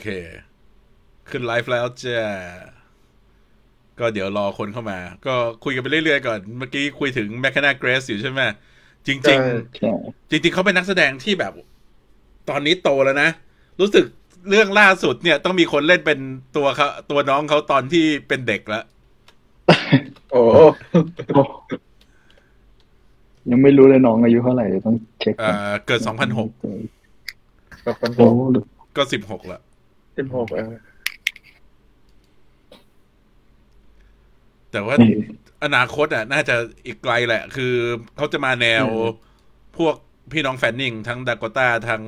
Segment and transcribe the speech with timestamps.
[0.00, 0.06] เค
[1.28, 2.28] ขึ้นไลฟ์แล้วจ้า
[3.98, 5.34] ก็เดี๋ยวรอคนเข้ามา ก็
[5.64, 8.40] คุยกันไปเรื่อยๆก่อน เมื่อกี้คุยถึงแมคคานาเกรสอยู่ใช่ไหม
[9.06, 11.52] จริงใช่ๆจริง ๆ เขาเป็นนักแสดงที่แบบ
[12.48, 13.30] ตอนนี้โตแล้วนะ
[13.80, 14.04] รู้สึก
[14.50, 16.18] เรื่องล่าสุดเนี่ย ต้องมีคนเล่นเป็น
[16.56, 18.84] ตัวเขาตัวน้องเขาตอนที่เป็นเด็กแล้ว
[20.30, 21.42] โอ้โอ้
[23.50, 28.26] ยังไม่รู้เลยน้องอายุเท่าไหร่เดี๋ยวต้องเช็คเอ่อเกิด2006แบบคนโอ้
[28.96, 29.60] ก็16ละ
[30.16, 30.72] สิบหกเออ
[34.72, 35.14] แต่ว่านี่
[35.64, 36.56] อนาคตอะ น่าจะ
[36.86, 37.74] อีกไกลแหละ คือ
[38.16, 38.86] เขาจะมาแนว
[39.76, 39.94] พวก
[40.32, 42.02] พี่น้องแฟนนิงทั้งดาก o ต้าทั้ง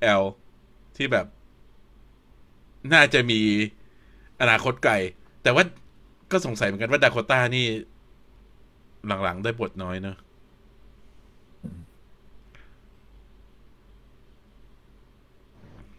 [0.00, 0.22] แอล
[0.96, 1.26] ที่แบบ
[2.92, 3.40] น่าจะมี
[4.40, 4.94] อนาคตไกล
[5.42, 5.64] แต่ว่า
[6.32, 7.66] ก็สงสัยเหมือนกันว่าดาก o ต้านี่
[9.22, 10.16] หลังๆได้บทน้อยเนอะ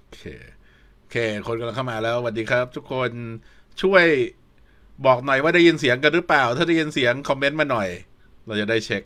[0.03, 0.23] โอเค
[1.07, 3.11] โอเค คนกำลังเข้ามาแล้วสวัสดีครับ ทุกคน
[3.81, 4.05] ช่วย
[5.05, 7.87] บอกหน่อยว่าได้ยินเสียงกันหรือเปล่า ถ้าได้ยินเสียงคอมเมนต์มาหน่อย
[8.47, 9.03] เราจะได้เช็ค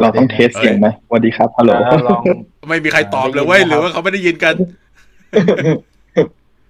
[0.00, 2.22] เราต้องเทสเสียงไหมสวัสดีครับฮัลโหลอ่าลอง
[2.68, 4.54] ไม่มีใครตอบเลยเว้ยได้ยินไหมครับหรือว่าเขาไม่ได้ยินกัน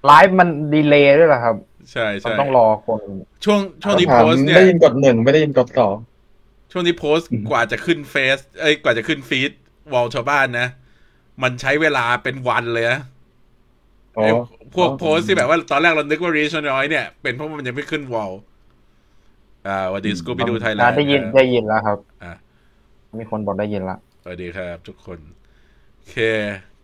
[0.06, 1.56] ไลฟ์มันดีเลย์ด้วยเหรอครับ
[1.92, 3.00] ใช่มันใช่ต้องรอคน
[3.44, 5.96] ช่วงช่วงนี้ถาโพมสต์เนี่ยได้ยินกดหนึ่งไม่ได้ยินกดสอง
[6.72, 9.52] ช่วงนี้โพสต์กว่าจะขึ้นเฟซเอ้ยกว่าจะขึ้นฟีด
[9.92, 10.68] วอลชาวบ้านนะ
[11.42, 13.00] มันใช้เวลาเป็นวันเลยนะ
[14.16, 14.30] อ๋อไอ้
[14.74, 18.32] พวกโพสต์ที่แบบว่าตอนแรกเรานึกว่ารีชน้อยเนี่ยเป็นเพราะว่ามันยังไม่ขึ้นวอล
[19.66, 22.32] อ่าสวัสดีสกูป d ดูไทยแลนอ่าด์ได้ยินได้ยินแล้วครับอ่า
[23.18, 25.18] มีคนบอกได้ยินละสวัสดีครับ ทุกคน
[25.94, 26.16] โอเค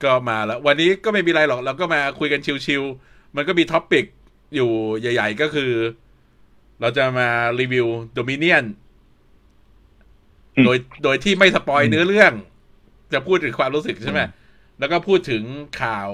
[0.03, 4.05] ก็มาแล้ว วันนี้ก็ไม่มีอะไรหรอก เราก็มาคุยกันชิวๆมันก็มี topic
[4.55, 5.73] อยู่ใหญ่ ๆ ก็คือ
[6.81, 7.29] เราจะมา
[7.61, 8.65] รีวิว Dominion
[10.65, 12.33] โดยโดยที่ไม่สปอยเนื้อเรื่อง
[13.13, 14.21] จะพูดถึงความรู้สึกใช่ไหม
[14.79, 15.43] แล้วก็พูดถึง
[15.83, 16.11] ข่าว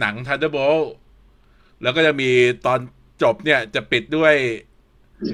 [0.00, 0.86] หนัง Thunderbolts
[1.82, 2.30] แล้วก็จะมี
[2.66, 2.78] ตอน
[3.22, 4.34] จบเนี่ยจะปิดด้วย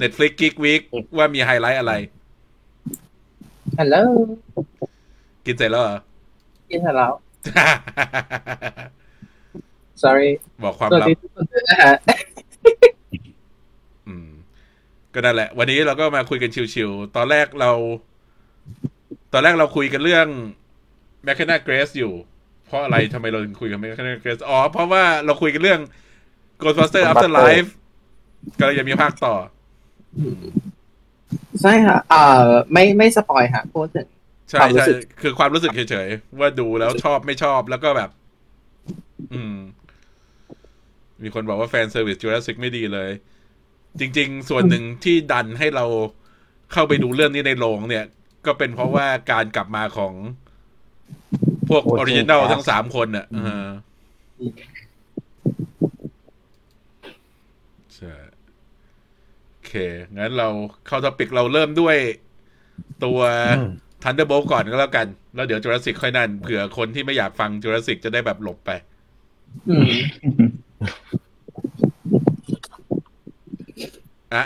[0.01, 0.81] Netflix Geek Week
[1.17, 1.93] ว่ามีไฮไลท์อะไร
[3.79, 3.95] ฮัลโหล
[5.45, 5.97] กินเสร็จแล้วเหรอ
[6.69, 7.11] กินเสร็จแล้ว
[10.03, 10.29] sorry
[10.63, 11.95] บอกความสวัสลับดีทุกคนด้วยนะฮะ
[14.07, 14.29] อืม
[15.13, 17.71] ก็นั่นแหละ วันนี้เราก็มาคุยกันชิวๆ ตอนแรกเรา
[19.33, 20.27] ตอนแรกเราคุยกันเรื่อง
[21.27, 22.13] m c k e n n a Grace อยู่
[22.65, 25.81] เพราะอะไรทำไมเราถึงคุยกัน m c k e n n a Grace อ๋อ เพราะว่าเราคุยกันเรื่อง
[26.61, 27.69] Ghostbuster Afterlife
[28.59, 29.35] ก็เลยยังมีภาคต่อ
[31.61, 34.07] ใช่ค่ะเอ่อไม่ไม่สปอยค่ะพูดถึง
[34.51, 38.09] ใช่ความรู้ใช่สึกคือความรู้สึกเฉยๆ ว่าดูแล้วชอบไม่ชอบแล้วก็แบบ
[39.33, 39.55] อืม
[41.23, 43.11] มีคนบอกว่า fan service Jurassic ไม่ดีเลย
[43.99, 45.85] จริง ๆ ส่วนหนึ่งที่ดันให้เรา
[46.73, 48.05] เข้าไปดูเรื่องนี้ในโรงเนี่ย
[48.45, 50.13] ก็เป็นเพราะว่าการกลับมาของ
[51.71, 53.67] พวกอโอ้อจริงริจินัลครับทั้งสามคนอะเออ
[57.95, 58.13] ใช่
[59.49, 59.73] โอเค
[60.17, 60.47] งั้นเรา
[60.87, 61.95] เข้าท็อปิกเราเริ่มด้วย
[63.03, 63.19] ตัว
[64.03, 68.71] Thunderbolts ก่อนก็แล้วกัน แล้วเดี๋ยวจูราสสิกค่อยนั่นเผื่อคนที่ไม่อยากฟังจูราสสิกจะได้แบบหลบไป
[69.69, 69.93] อืม
[74.33, 74.45] อะ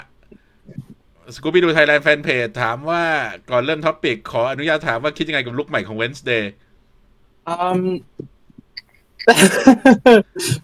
[1.36, 3.04] Scooby-Doo Thailand Fanpage ถามว่า
[3.52, 6.44] ก่อนเริ่ม topic ขออนุญาตถามว่าคิดยังไงกับลุคใหม่ของ Wednesday
[7.48, 7.80] อืม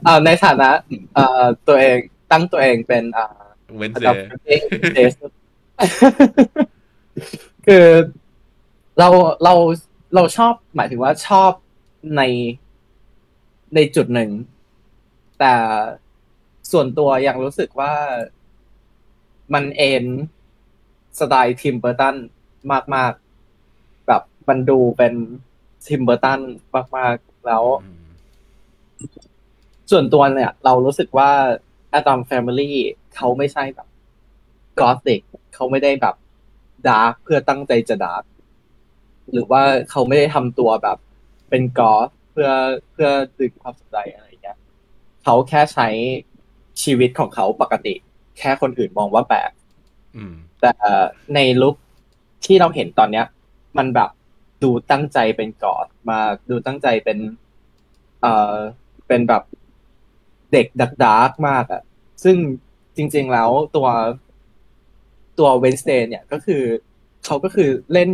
[0.03, 0.69] เอ่อในฐานะ
[1.13, 1.97] เอ่อตัวเอง
[2.31, 3.41] ตั้งตัวเองเป็นเอ่อ
[3.79, 4.17] Wednesday
[7.67, 7.85] คือ
[8.99, 9.07] เรา
[9.43, 9.53] เรา
[10.15, 11.51] เราชอบหมายถึงว่าชอบ
[12.17, 12.21] ใน
[13.75, 14.31] ในจุดหนึ่ง
[15.39, 15.53] แต่
[16.71, 17.93] ส่วนตัวยังรู้สึกว่า
[19.53, 20.05] มันเอน
[21.19, 22.15] สไตล์ทิมเบอร์ตัน
[22.95, 23.13] มาก
[23.59, 25.13] ๆ แบบมันดูเป็น
[25.87, 26.39] ทิมเบอร์ตัน
[26.97, 27.63] มากๆแล้ว
[29.91, 31.31] ส่วนตัวเนี่ย เรารู้สึกว่า
[31.97, 32.71] Addams Family
[33.15, 33.87] เขาไม่ใช่แบบ
[34.79, 35.21] กอธิก
[35.53, 36.15] เขาไม่ได้แบบ
[36.87, 38.23] dark เพื่อตั้งใจจะ dark
[39.31, 40.97] หรือว่าเขาไม่ได้ทำตัวแบบ
[41.49, 42.49] เป็น goth เพื่อ
[42.91, 44.57] เพื่อดึงความสนใจอะไรอย่างเงี้ย
[45.23, 45.87] เขาแค่ใช้
[46.83, 47.93] ชีวิตของเขาปกติ
[48.37, 49.51] แค่คนอื่นมองว่าแปลก
[50.15, 50.71] อืมแต่
[51.35, 51.75] ในลุค
[52.45, 53.25] ที่เราเห็นตอนเนี้ย
[53.77, 54.09] มันแบบ
[54.63, 56.19] ดูตั้งใจเป็น goth มาก
[56.49, 57.17] ดูตั้งใจเป็น
[58.21, 58.55] เอ่อ
[59.07, 59.43] เป็นแบบ
[60.53, 61.81] เด็กดาร์ก dark มากอะ่ะ
[62.23, 62.37] ซึ่ง
[62.95, 63.87] จริง ๆแล้วตัว
[65.39, 66.63] ตัว Wednesday เนี่ยก็คือ
[67.25, 68.09] เขาก็คือเล่น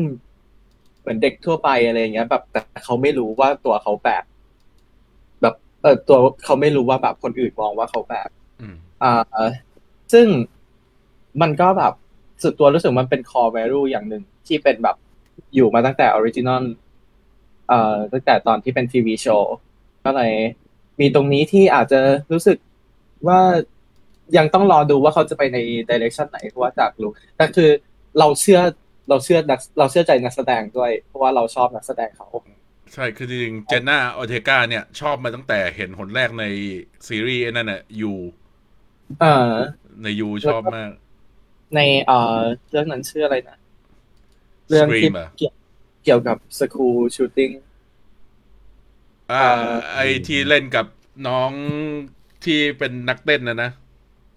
[1.00, 4.24] เหมือนเด็กทั่วไปอะไรอย่างเงี้ย แบบแต่เขาไม่รู้ว่าตัวเขาแปลก
[5.42, 8.30] แบบเออตัวเขาไม่รู้ว่าแบบคนอื่นมองว่าเขาแปลก
[8.62, 9.48] อืมอ่า
[10.14, 10.28] ซึ่ง
[11.42, 11.94] มันก็แบบ
[12.44, 14.96] สุดตัวรู้สึกมันเป็น core value อย่างหนึ่งที่เป็นแบบ
[15.56, 16.64] อยู่มาตั้งแต่ original
[17.70, 19.56] เอ่อตั้งแต่ตอนที่เป็น TV show
[20.06, 20.34] ก็เลย
[21.00, 22.00] มีตรงนี้ที่อาจจะ
[22.32, 22.58] รู้สึก
[23.28, 23.40] ว่า
[24.38, 25.58] ยังต้องรอดูว่าเขาจะไปใน
[25.90, 27.70] direction ไหนเพราะว่าจากรู้แต่คือ
[28.20, 28.62] เราเชื่อ
[29.10, 32.28] เราเชื่อนักเราเชื่อใจนักแสดงด้วย เพราะว่าเราชอบนักแสดงเขา
[32.94, 36.46] ใช่ คือจริงๆ Jenna Ortega เนี่ย ชอบมาตั้งแต่เห็นหนแรกใน
[37.08, 38.14] ซีรีส์ไอ้นั่นน่ะยู
[39.22, 39.54] เอ่อ
[40.04, 40.92] ในยูชอบมาก
[41.76, 43.58] ในเอ่อเรื่องนั้นชื่ออะไรนะ
[44.70, 45.54] เรื่องที่ Scream เหรอเกี่ยว
[46.04, 47.50] เกี่ยวกับสคูลชูตติ้ง
[49.32, 50.86] อ่าเอ่อไอที่เล่นกับ
[51.28, 51.52] น้อง
[52.46, 53.70] ที่เป็นนักเต้นนะนะ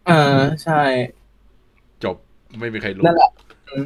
[0.09, 0.83] อ่าใช่
[2.05, 2.17] จบ
[2.59, 3.31] ไม่มีใครรู้นั่นแหละ
[3.69, 3.85] อืม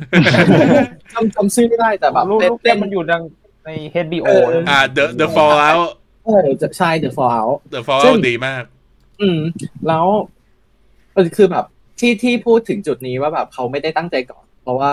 [1.12, 3.22] จำจำชื่อไม่ได้แต่แบบลูกเต้นลูกเต้เต้นนมันอยู่ดัง
[3.64, 5.86] ใน HBO เออนะอ่า The The Fallout
[6.24, 8.62] เออจะใช่ The Fallout The Fallout ซึ่งดีมาก
[9.20, 9.40] อืม
[9.88, 10.06] แล้ว
[11.14, 11.64] เออคือแบบ
[12.00, 14.90] ที่ที่พูดถึงจุดนี้ว่าแบบเขาไม่ได้ตั้งใจ goth เพราะว่า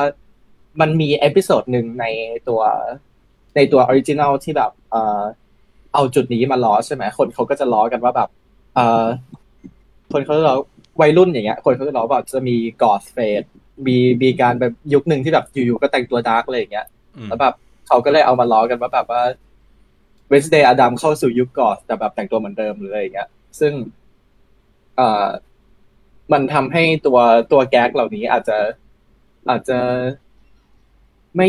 [0.79, 2.05] มันมี episode หนึ่งใน
[2.49, 2.61] ตัว
[3.55, 5.21] ในตัว original ที่แบบเอ่อ
[5.93, 8.29] เอาจุดนี้มาล้อใช่ไหมคนเขาก็จะล้อกันว่าแบบ
[8.75, 9.05] เอ่อ
[10.13, 10.55] คนเขาจะล้อ
[11.01, 13.43] วัยรุ่นอย่างเงี้ย คนเขาจะล้อว่าจะมี goth phase
[13.87, 17.53] มีมีการแบบยุคหนึ่งที่แบบอยู่ๆก็แต่งตัว dark เลยอย่างเงี้ยอืมแล้วแบบ
[17.87, 19.21] เขาก็เลยเอามาล้อกันว่าแบบว่า
[20.29, 23.29] Wednesday Addams เข้าสู่ยุค goth แต่แบบแต่งตัวเหมือนเดิมหรืออะไรอย่างเงี้ย
[23.59, 23.73] ซึ่ง
[24.95, 25.27] เอ่อ
[26.31, 27.19] มันทำให้ตัว
[27.51, 28.57] ตัวแก๊กเหล่านี้อาจจะ
[29.49, 29.79] อาจจะ
[31.37, 31.47] ไม่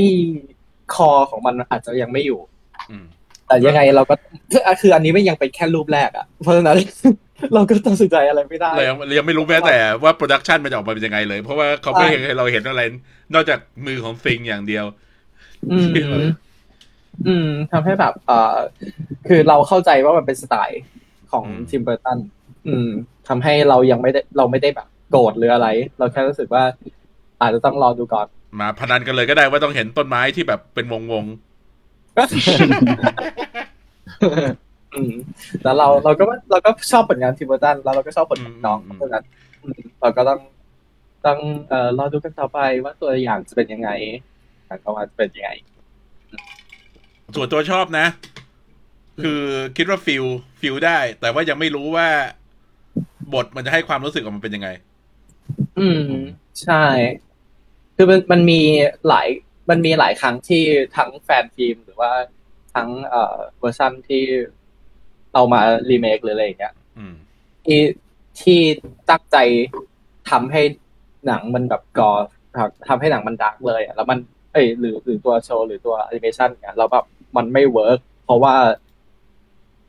[0.95, 2.41] คอของมันอาจจะยังไม่อยู่
[2.91, 3.05] อืม
[3.47, 4.15] แต่ยังไงเราก็
[4.81, 6.79] คืออันนี้ไม่ยังเป็นแค่รูปแรกอะเพราะฉะนั้น
[7.55, 12.83] เราก็ตัดสินใจอะไรไม่ได้เรายังเรายังไม่รู้แม้แต่ว่า production มันจะออกมาเป็นยังไงเลย เพราะว่าเขาไม่ใช่ให้เราเห็นอะไร
[13.35, 14.85] นอกจากมือของ Thing อย่างเดียว
[15.73, 15.89] อืม
[17.27, 18.57] อืมทำให้แบบเอ่อ
[19.29, 20.83] คือเราเข้าใจว่ามันเป็นสไตล์
[21.33, 22.19] ของอืมทิมเบอร์ตัน
[22.67, 22.89] อืม
[23.29, 25.69] ทำให้เรายังไม่ได้เราไม่ได้แบบโกรธหรืออะไร
[25.99, 26.65] เราแค่รู้สึกว่า
[27.41, 28.27] อาจจะต้องรอดูก่อน
[28.61, 31.25] มาพนันกันเลยก็ได้ว่าต้องเห็นต้นไม้ที่แบบเป็นวงวง
[34.95, 35.15] อืม
[35.63, 39.25] แล้วเราเราก็เราก็ชอบผลงานทิมเบอร์ตันแล้วเราก็ชอบผลงานน้องเพราะฉะนั้น
[39.63, 40.41] อืมเราก็ต้อง
[41.27, 41.39] ต้อง
[41.69, 43.91] เอ่อรอดูกันต่อไปว่าตัวอย่างจะเป็นยังไง
[44.69, 48.07] การออกมาจะเป็นยังไงๆส่วนตัวชอบนะ
[49.23, 49.43] คือ
[49.77, 50.25] คิดว่า feel
[50.61, 52.09] feel ได้ แต่ว่ายังไม่รู้ว่า
[53.35, 54.69] บทมันจะให้ความรู้สึกออกมาเป็นยังไง
[55.79, 56.11] อืม
[56.63, 56.85] ใช่
[57.97, 58.61] คือมันมันมี
[59.09, 59.29] หลาย
[59.71, 60.63] มันมีหลายครั้งที่
[60.97, 62.13] ทั้งแฟนฟิล์มหรือว่า
[62.75, 64.23] ทั้งเอ่อเวอร์ชันที่
[65.35, 65.61] เอามา
[65.91, 67.15] รีเมคหรืออะไรอย่างเงี้ยอืม
[67.67, 67.81] ที่
[68.43, 68.61] ที่
[69.11, 69.37] ตั้งใจ
[70.31, 70.63] ทำให้
[71.27, 72.11] หนังมันแบบกอ
[72.89, 74.19] ทำให้หนังมัน dark เลยอะแล้วมัน
[74.53, 77.05] เอ้ยหรือหรือตัวโชว์หรือตัวแอนิเมชันเนี่ยแล้วแบบ
[77.37, 78.55] มันไม่ work เพราะว่า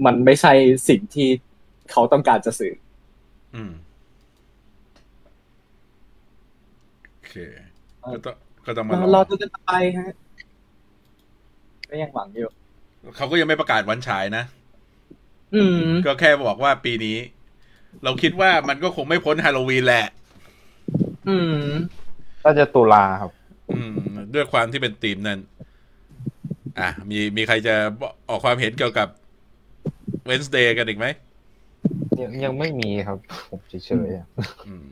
[0.06, 0.54] มันไม่ใช่
[0.90, 1.28] สิ่งที่
[1.92, 2.74] เขาต้องการจะสื่อ
[3.56, 3.72] อืม
[7.10, 7.34] โอเค
[8.04, 8.36] ก็ต้อง
[8.66, 10.10] ก็ต้องมาเรารรออดูกันต่อไปฮะ
[11.90, 12.50] ก็ยังหวังอยู่
[13.16, 14.44] เขาก็ยังไม่ประกาศวันฉายนะ
[15.56, 17.18] อืมก็แค่บอกว่าปีนี้
[18.04, 20.06] เราคิดว่ามันก็คงไม่พ้นฮาโลวีนแหละ
[21.28, 21.64] อืม
[22.44, 23.32] ก็จะตุลาครับ
[23.76, 23.96] อืม
[24.34, 25.40] ด้วยความที่เป็นธีมนั้น
[26.80, 27.76] อะ มีมีใครจะ
[28.30, 29.08] ออกความเห็นเกี่ยวกับ
[30.30, 31.08] Wednesday กันอีกไหม
[32.22, 33.18] ยังยังไม่มีครับ
[33.50, 33.74] ผมเฉ
[34.08, 34.28] ยๆอะ
[34.68, 34.88] อืม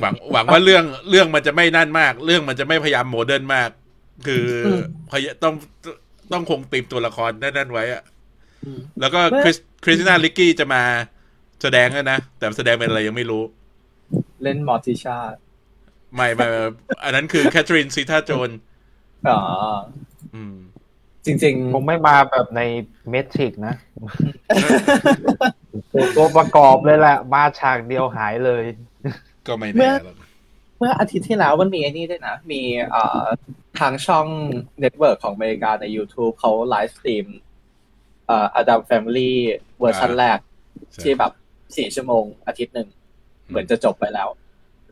[0.00, 3.70] หวังหวังว่าเรื่องเรื่องมันจะไม่นั่นมาก เรื่องมันจะไม่พยายามโมเดิร์นมาก
[4.26, 5.54] คืออมพยต้อง
[6.32, 8.02] ต้องคงตีมตัวละครนั่นๆไว้อะ
[8.64, 10.82] อืมแล้วก็เมื่อคริสคริสติน่าลิกกี้จะมา
[11.62, 13.42] แสดงด้วยนะ แต่แสดงเป็นอะไรยังไม่รู้
[14.42, 15.16] เล่นมอร์ติชา
[16.14, 16.60] ไม่ไม่ไม่
[17.04, 18.50] อันนั้นคือแคทเธอรีนซีธาโจน
[19.28, 19.40] อ๋อ
[20.34, 20.54] อืม
[21.24, 22.60] จริงคงไม่มาแบบใน
[23.10, 23.74] เมทริกนะ
[26.16, 28.64] ตัวประกอบเลยแหละ มาฉากเดียวหายเลย
[29.46, 33.24] ก็ไม่แน่หรอกๆเมื่ออาทิตย์ที่แล้วมันมีไอ้นี่ด้วยนะ มีเอ่อ
[33.78, 34.26] ทางช่อง
[34.80, 37.26] network ของอเมริกาใน YouTube เขา live stream
[38.26, 39.38] เอ่อ Addams Family
[39.80, 40.38] เวอร์ชันแรก
[41.02, 41.32] ที่แบบ
[41.76, 42.88] สี่ชั่วโมงอาทิตย์หนึ่ง
[43.48, 44.28] เหมือนจะจบไปแล้ว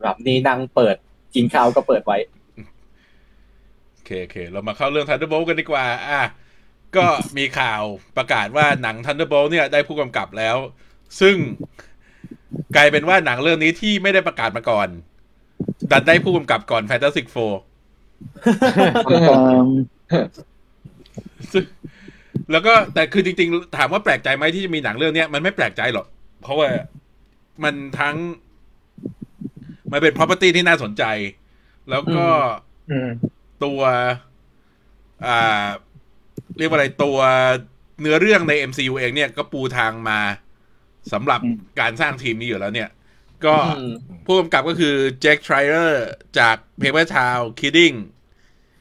[0.01, 0.95] แบบนี่นั่งเปิด
[1.35, 2.17] กินข้าวก็เปิดไว้
[3.93, 6.23] โอเคโอเค เรามาเข้าเรื่อง Thunderbolt กันดีกว่า อะ
[6.95, 7.05] ก็
[7.37, 7.81] มีข่าว
[8.17, 10.57] ประกาศว่าหนัง Thunderbolt เนี่ยได้ผู้กำกับแล้ว
[11.21, 11.35] ซึ่ง
[12.75, 14.87] กลายเป็นว่าหนังเรื่องนี้ที่ไม่ได้ประกาศมาก่อน
[15.91, 17.53] ดันได้ผู้กำกับก่อน Fantastic Four
[21.51, 21.63] ซึ่ง
[22.51, 26.07] แล้วก็แต่คือจริง ๆ ถามว่าแปลกใจไหมที่จะมีหนังเรื่องเนี้ยมันไม่แปลกใจหรอก
[26.41, 26.69] เพราะว่า
[27.63, 28.15] มันทั้ง
[29.91, 31.03] มันเป็น property ที่น่าสนใจ
[31.89, 32.25] แล้วก็
[32.91, 33.09] อืม
[33.63, 33.81] ตัว
[35.27, 35.67] อ่า
[36.57, 37.17] เรียกว่าอะไรตัว
[38.01, 40.19] เนื้อเรื่องใน MCU เองเนี่ยก็ปูทางมา
[41.13, 42.89] สำหรับอืมการสร้างทีมนี้อยู่แล้วเนี่ย
[43.45, 43.93] ก็อืม
[44.25, 46.07] ผู้กำกับก็คือ Jake Schreier
[46.39, 47.97] จาก Paper Town Kidding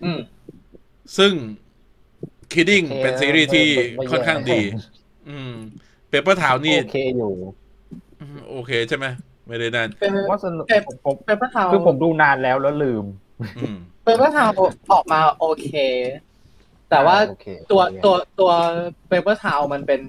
[0.04, 0.20] อืม
[1.18, 1.32] ซึ่ง
[2.52, 4.61] Kidding โอเคเป็นซีรีส์ที่ไม่ไม่ค่อนข้างดี
[5.28, 5.52] อืม
[6.09, 7.32] Paper Town นี่โอเคอยู่
[8.20, 9.06] อืมโอเคใช่ไหม
[9.49, 13.04] ไม่ได้นั่นเป็นว่าสนุกเอ่อผมผม Paper Town คือผมดูนานแล้วแล้วลืม
[13.58, 14.50] อืม Paper Town
[14.92, 15.70] ออกมาโอเค
[16.90, 18.50] แต่ว่าโอเคตัวโอเคตัวตัว
[19.09, 20.00] Paper Town มันเป็น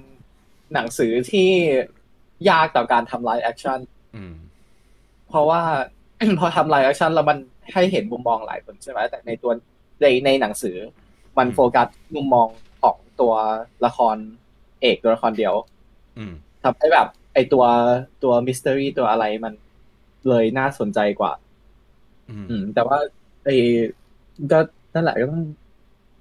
[0.74, 1.50] หนังสือที่
[2.48, 3.80] ยากต่อการทำ live action
[4.14, 4.34] อืม
[5.28, 5.62] เพราะว่า
[6.38, 7.38] พอทำ live action แล้วมัน
[7.72, 9.52] ให้เห็นมุมมองหลายคนใช่ไหมแต่ในตัว
[10.02, 10.76] ในในหนังสือ
[11.38, 12.48] มันอืมโฟกัสมุมมอง
[12.82, 13.32] ของตัว
[13.84, 14.16] ละคร
[14.80, 15.54] เอกตัวละครเดียว
[16.16, 17.64] อืมทำให้แบบ ไอตัว
[18.22, 19.54] ตัวมิส t ต r รีตัวอะไรมัน
[20.28, 21.32] เลยน่าสนใจกว่า
[22.28, 22.98] อืมอืม แต่ว่า
[23.44, 23.48] ไอ
[24.52, 24.58] ก็
[24.94, 25.42] นั่นแหละก็ต้อง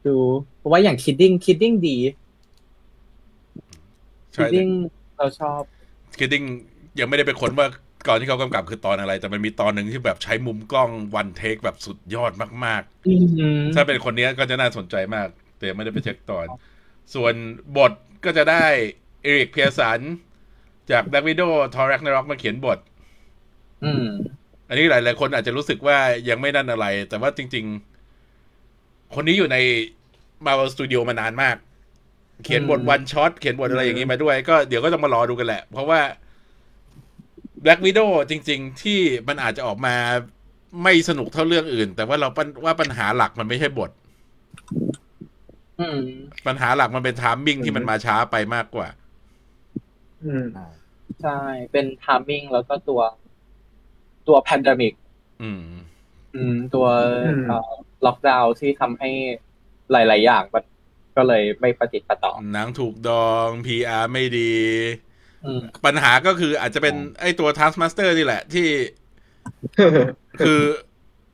[0.07, 0.15] ดู
[0.57, 1.97] เพราะว่าอย่างคิดดิ้งคิดดิ้งดี
[4.35, 4.67] คิใช่ดดิ้ง
[5.17, 5.61] เราชอบ
[6.17, 6.43] คิดดิ้ง
[6.99, 7.67] ยังไม่ได้ไปค้นว่า
[8.07, 12.31] ก่อนที่เขากำกับคือตอนอะไร แต่มันมีตอนหนึ่งที่แบบใช้มุมกล้องวันเทคแบบสุดยอด
[12.65, 13.13] มากอื
[13.59, 16.47] มๆถ้าเป็นคนนี้ก็จะน่าสนใจมาก แต่ยังไม่ได้ไปเช็คตอน
[17.13, 17.33] ส่วน
[17.77, 17.91] บท
[18.25, 18.65] ก็จะได้
[19.23, 19.99] Eric Pearson
[20.91, 22.79] จาก Black Widow Thor Ragnarok มาเขียนบท
[23.83, 24.07] อืม
[24.69, 25.97] อันนี้หลายๆคนอาจจะรู้สึกว่า
[26.29, 27.65] ยังไม่นั่นอะไร แต่ว่าจริง
[28.39, 29.57] ๆ คนนี้อยู่ใน
[30.45, 31.55] Marvel Studio มานานมาก
[32.43, 36.01] เขียนบทอืม One-Shot เขียนบทอะไรอย่างนี้มาด้วย ก็เดี๋ยวก็ต้องมารอดูกันแหละ เพราะว่า
[37.63, 39.95] Black Widow จริง ๆ ที่มันอาจจะออกมา
[40.83, 43.91] ไม่สนุกเท่าเรื่องอื่น แต่ว่าเราปัญว่าปัญหาหลักมันไม่ใช่บท
[45.79, 45.99] อืม
[46.47, 48.87] ปัญหาหลักมันเป็น timing ที่มันมาช้าไปมากกว่า
[50.23, 50.45] อืม
[51.21, 51.39] ใช่
[51.71, 53.01] เป็น timing แล้วก็ตัว
[54.27, 54.93] ตัว pandemic
[55.41, 55.61] อืม
[56.35, 56.87] อืมตัว
[57.25, 57.45] อืม
[58.05, 59.09] ล็อกดาวน์ที่ทำให้
[59.91, 60.63] หลาย ๆ อย่างมัน
[61.19, 64.53] ก็เลยไม่ประติดประต่อหนังถูกดอง PR ไม่ดี
[65.45, 68.67] อืมปัญหาก็คืออาจจะเป็นไอ้ตัว Taskmaster นี่แหละที่
[70.39, 70.61] คือ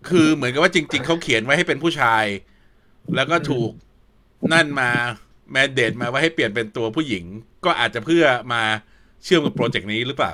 [0.10, 2.25] คือเหมือนกับว่าจริง ๆ เขาเขียนไว้ให้เป็นผู้ชาย
[3.15, 3.72] แล้วก็ถูก
[4.54, 4.89] นั่นมา
[5.51, 7.24] แมนเดตมาว่าให้เปลี่ยนเป็นตัวผู้หญิง
[7.65, 8.62] ก็อาจจะเพื่อมา
[9.24, 10.32] เชื่อมกับโปรเจกต์นี้หรือเปล่า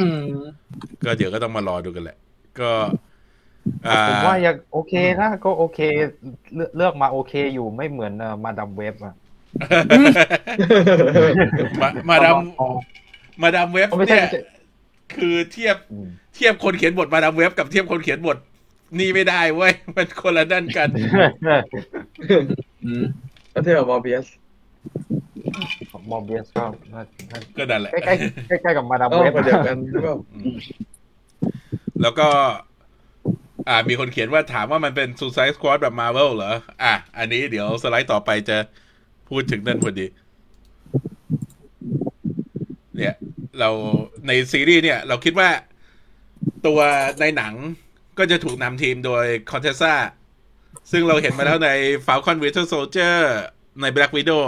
[0.00, 0.24] อืม
[1.04, 2.18] ก็เดี๋ยวก็ต้องมารอดูกันแหละ
[2.60, 2.92] ก็อ่า
[4.08, 5.80] ผมว่ายังโอเคนะก็โอเค
[6.54, 8.12] เลือกเลือกมาโอเคอยู่ไม่เหมือน
[8.44, 9.14] มาดามเว็บอะ
[11.80, 12.36] มามาดาม
[13.42, 14.40] มาดามเว็บไม่ใช่เนี่ยไม่ใช่
[15.14, 18.36] คือเทียบอืมเทียบคนเขียนบทมาดามเว็บกับเทียบคนเขียนบท
[18.98, 20.88] นี่ไม่ได้เว้ยมันคนละด้านกัน
[22.84, 23.04] อืม
[23.52, 24.26] ก็เทียบกับมอร์เบียส
[26.10, 30.16] มอร์เบียสก็น่าน่าก็นั่นแหละใกล้ๆใกล้ๆกับมาดามเออเว็บคนเดียวกันหรือเปล่า
[32.02, 32.28] แล้วก็
[33.68, 38.56] อ่า มีคนเขียนว่าถามว่ามันเป็น Suicide Squad แบบ Marvel เหรอ อะ อันนี้เดี๋ยวสไลด์ต่อไปจะ
[39.28, 40.06] พูดถึงนั่นพอดี
[42.96, 43.14] เนี่ย
[43.58, 43.70] เรา
[44.26, 45.48] ในซีรีส์เนี่ย เราคิดว่า
[46.66, 46.80] ตัว
[47.20, 47.54] ในหนัง
[48.18, 49.94] ก็จะถูกนำทีมโดยคอนเทซ่า
[50.90, 51.70] ซึ่งเราเห็นมาแล้วใน
[52.06, 53.18] Falcon Winter Soldier
[53.80, 54.44] ใน Black Widow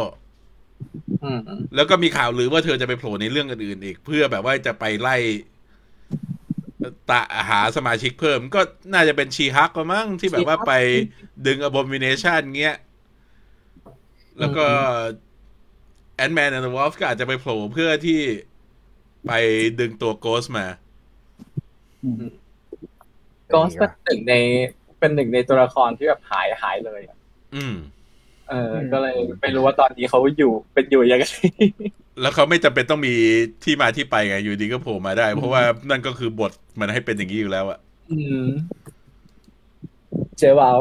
[1.22, 1.40] อืม
[1.74, 5.16] แล้วก็มีข่าวลือว่าเธอจะไปโผล่ในเรื่องอื่นๆอีก เพื่อแบบว่าจะไปไล่
[7.10, 8.60] ตะหาสมาชิกเพิ่มก็
[8.92, 10.72] น่าจะเป็นชีฮักก็มั้งที่แบบว่าไป
[11.46, 12.78] ดึง Abomination เงี้ย
[14.38, 14.66] แล้วก็
[16.24, 18.20] Ant-Man and the Wasp ก็อาจจะไปโผล่เพื่อที่
[19.26, 19.32] ไป
[19.80, 20.66] ดึงตัว Ghost มา
[23.52, 24.34] ก็เป็นหนึ่งใน
[24.98, 27.18] เป็นหนึ่งในตัวละครที่แบบหายหายเลยอะ
[27.54, 27.74] อืม
[28.52, 31.24] เออ ก็เลยไม่รู้ว่าตอนนี้เขาอยู่เป็นอยู่ยังไง
[32.20, 33.14] แล้วเขาไม่จำเป็นต้องมี
[33.64, 37.78] ที่มาที่ไปไง อยู่ดีก็โผล่มาได้ เพราะว่านั่นก็คือบทมันให้เป็นอย่างนี้อยู่แล้วอะ
[38.10, 38.46] อืม
[40.38, 40.78] เจ๊วาว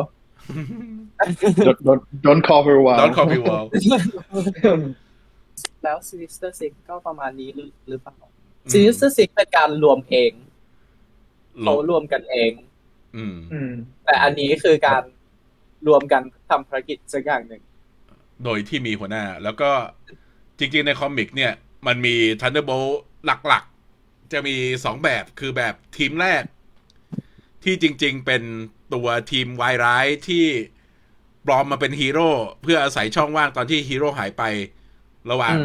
[1.86, 3.66] โดนโดน call for a while Don't copy wall
[5.84, 8.16] แล้วซินิสเตอร์ซิกก็ประมาณนี้หรือหรือเปล่า
[8.72, 10.32] ซินิสเตอร์ซิกเป็นการรวมเอง
[11.60, 12.52] ลเขาบรวมกันเอง
[13.16, 13.72] อืมอืม
[14.06, 15.04] แต่อันนี้คือการ
[15.88, 17.62] รวมกันทำภารกิจสักอย่างหนึ่ง
[18.44, 19.72] โดยที่มีหัวหน้า แล้วก็
[20.60, 21.54] จริงๆ ใน comic เนี่ย
[21.88, 22.92] มันมี Thunderbolt
[23.26, 26.44] หลักๆ จะมีสองแบบคือแบบทีมแรก
[27.64, 28.44] ที่จริงๆ เป็น
[28.94, 30.46] ตัวทีมวายร้ายที่
[31.46, 32.30] ปลอมมาเป็นฮีโร่
[32.62, 34.44] เพื่ออาศัยช่องว่างตอนที่ฮีโร่หายไป
[35.32, 35.56] ระหว่าง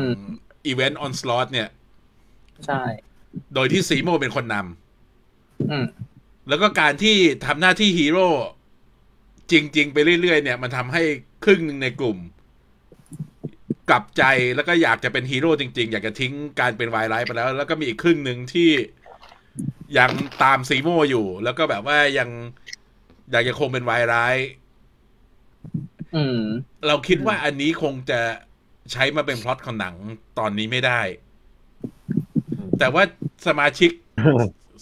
[0.66, 1.68] event Onslaught เนี่ย
[2.66, 2.82] ใช่
[3.54, 5.86] โดยที่ Zemo เป็นคนนำอืม
[6.48, 8.28] แล้วก็การที่ทำหน้าที่ฮีโร่
[9.50, 11.02] จริง ๆ ไปเรื่อยๆ เนี่ยมันทำให้
[11.44, 12.18] ครึ่งหนึ่งในกลุ่ม
[13.90, 14.22] กลับใจ
[14.54, 18.70] แล้วก็อยากจะเป็นฮีโร่จริง ๆ อยากจะทิ้งการเป็นวายร้ายไปแล้ว แล้วก็มีอีกครึ่งหนึ่งที่
[19.98, 20.10] ยัง
[20.42, 22.28] ตาม Zemo อยู่ แล้วก็แบบว่ายัง
[23.32, 24.36] อยากจะคงเป็นวายร้าย
[26.14, 26.40] อืม
[26.86, 28.20] เราคิดว่าอันนี้คงจะ
[28.92, 29.94] ใช้มาเป็นพล็อตของหนัง
[30.38, 31.00] ตอนนี้ไม่ได้
[32.78, 33.02] แต่ว่า
[33.46, 33.90] สมาชิก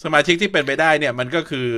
[0.05, 1.69] สมาชิกที่เป็นไปได้เนี่ย มันก็คือ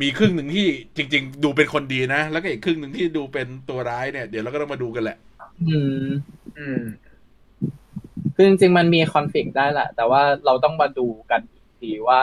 [0.00, 5.16] มีครึ่งหนึ่งที่จริง ๆ ดูเป็นคนดีนะ แล้วก็อีกครึ่งหนึ่งที่ดูเป็นตัวร้ายเนี่ย เดี๋ยวเราก็ต้องมาดูกันแหละ
[5.68, 6.04] อืม
[6.58, 6.82] อืม
[8.34, 12.20] คือจริงๆมันมีคอนฟ lict ได้แหละ แต่ว่าเราต้องมาดูกันอีกทีว่า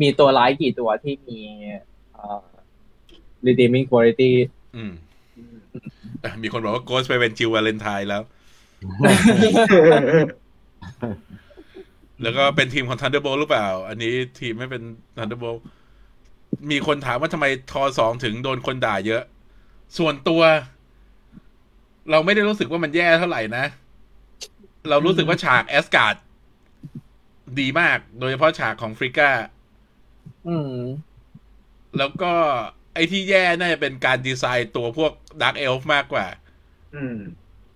[0.00, 1.40] มีตัวร้ายกี่ตัวที่มี
[2.12, 2.44] เอ่อ
[3.46, 4.32] redeeming quality
[4.76, 4.92] อืม
[6.24, 8.22] อะมีคนบอกว่าโกสไปเป็นจิววาเลนไทน์แล้ว
[12.22, 14.82] แล้วก็เป็นทีมของ Thunderbolt หรือเปล่า อันนี้ทีมไม่เป็น
[15.16, 15.60] Thunderbolt
[16.70, 19.22] มีคนถามว่าทำไมทอสองถึงโดนคนด่าเยอะ
[19.98, 20.42] ส่วนตัว
[22.10, 23.64] เราไม่ได้รู้สึกว่ามันแย่เท่าไหร่นะ
[24.88, 26.16] เรารู้สึกว่าฉากแอสการ์ด
[27.60, 29.30] ดีมาก โดยเฉพาะฉากของ Frigga
[30.48, 30.74] อืม
[31.98, 32.32] แล้วก็
[32.94, 36.26] ไอ้ที่แย่น่าจะเป็นการดีไซน์ตัวพวกด a r k เอลฟ์มากกว่า
[36.94, 37.18] อืม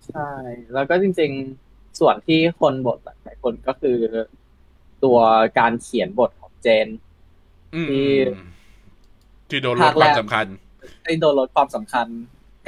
[0.07, 0.31] ใช่
[0.73, 1.31] แล้วก็จริง
[1.65, 3.97] ๆ ส่วนที่คนบทหลายคนก็คือ
[5.03, 5.19] ตัว
[5.59, 6.87] การเขียนบทของเจน
[7.75, 8.09] อืมที่
[9.49, 10.45] ที่โดนลดภาคคแรวามกสำคัญ
[11.03, 12.07] ได้โดนลดความสำคัญ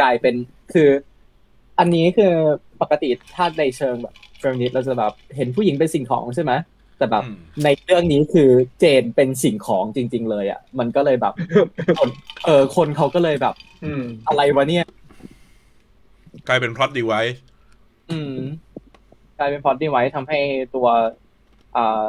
[0.01, 0.35] กลายเป็น
[0.73, 0.89] คือ
[1.79, 2.33] อันนี้คือ
[2.81, 6.51] ปกติถ้าในเชิงแบบเฟมินิสต์เราจะแบบเห็นผู้หญิงเป็นสิ่งของใช่ไหม
[6.97, 11.33] แต่แบบอืมในเรื่องนี้คือเจนเป็นสิ่งของจริง ๆ เลยอะ มันก็เลยแบบ
[12.00, 12.09] คน
[12.45, 14.85] เออคนเขาก็เลยแบบ อืม อะไรวะเนี่ย
[16.47, 17.21] กลายเป็น plot device
[18.11, 18.33] อืม
[19.39, 20.39] กลายเป็น plot device ทำให้
[20.75, 20.88] ตัว
[21.75, 22.07] อ่า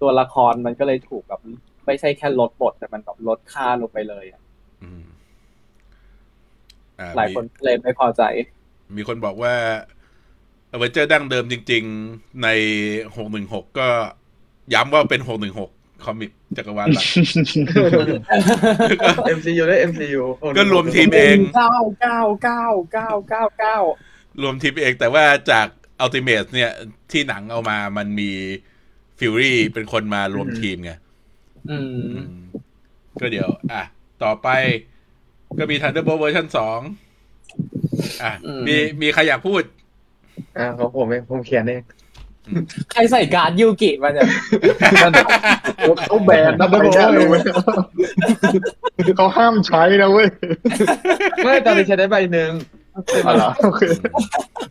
[0.00, 1.40] ตัวละครมันก็เลยถูกแบบ
[1.86, 4.40] ไม่ใช่แค่ลดบทแต่มันแบบลดค่าลงไปเลยอะ
[4.82, 5.02] อืม
[6.98, 8.22] อ่าหลายมีคนก็เลยไม่พอใจ
[8.96, 9.54] มีคนบอกว่า
[10.72, 12.48] อเวนเจอร์ดั้งเดิมจริง ๆ ใน
[13.16, 13.88] หกหนึ่งหกก็
[14.74, 15.70] ย้ำว่าเป็นหกหนึ่งหก
[16.04, 17.04] comic จักรวาลหลัก
[19.38, 20.22] MCU ได้ MCU
[20.56, 23.76] ก็รวมทีมเองเก้าเก้าเก้าเก้าเก้าเก้า
[24.42, 25.66] รวมทีมเองแต่ว่าจาก
[26.00, 26.72] อัลติเม e เนี่ย
[27.12, 28.30] ที่หนังเอามามันมี
[29.18, 30.92] Fury เป็นคนมารวมทีมไง
[31.70, 32.26] อืมอืม
[33.20, 33.82] ก็เดี๋ยว อะ
[34.22, 34.48] ต่อไป
[35.58, 36.80] ก็มี Thunderbolt เวอร์ชันสอง
[38.22, 39.62] อะอืมมีมีใครอยากพูด
[40.58, 41.82] อ่าของผมเองผมเขียนเอง
[42.92, 44.28] ใครใส่การ์ดยูกิมาเนี่ย
[46.08, 47.36] เขาแบนนะไปเนี่ยรู้ไหม
[49.16, 50.28] เขาห้ามใช้นะเว้ย
[51.44, 52.50] ไม่ตอนนี้ใช้ได้ใบหนึ่ง
[53.26, 53.82] อ๋อเหรอโอเค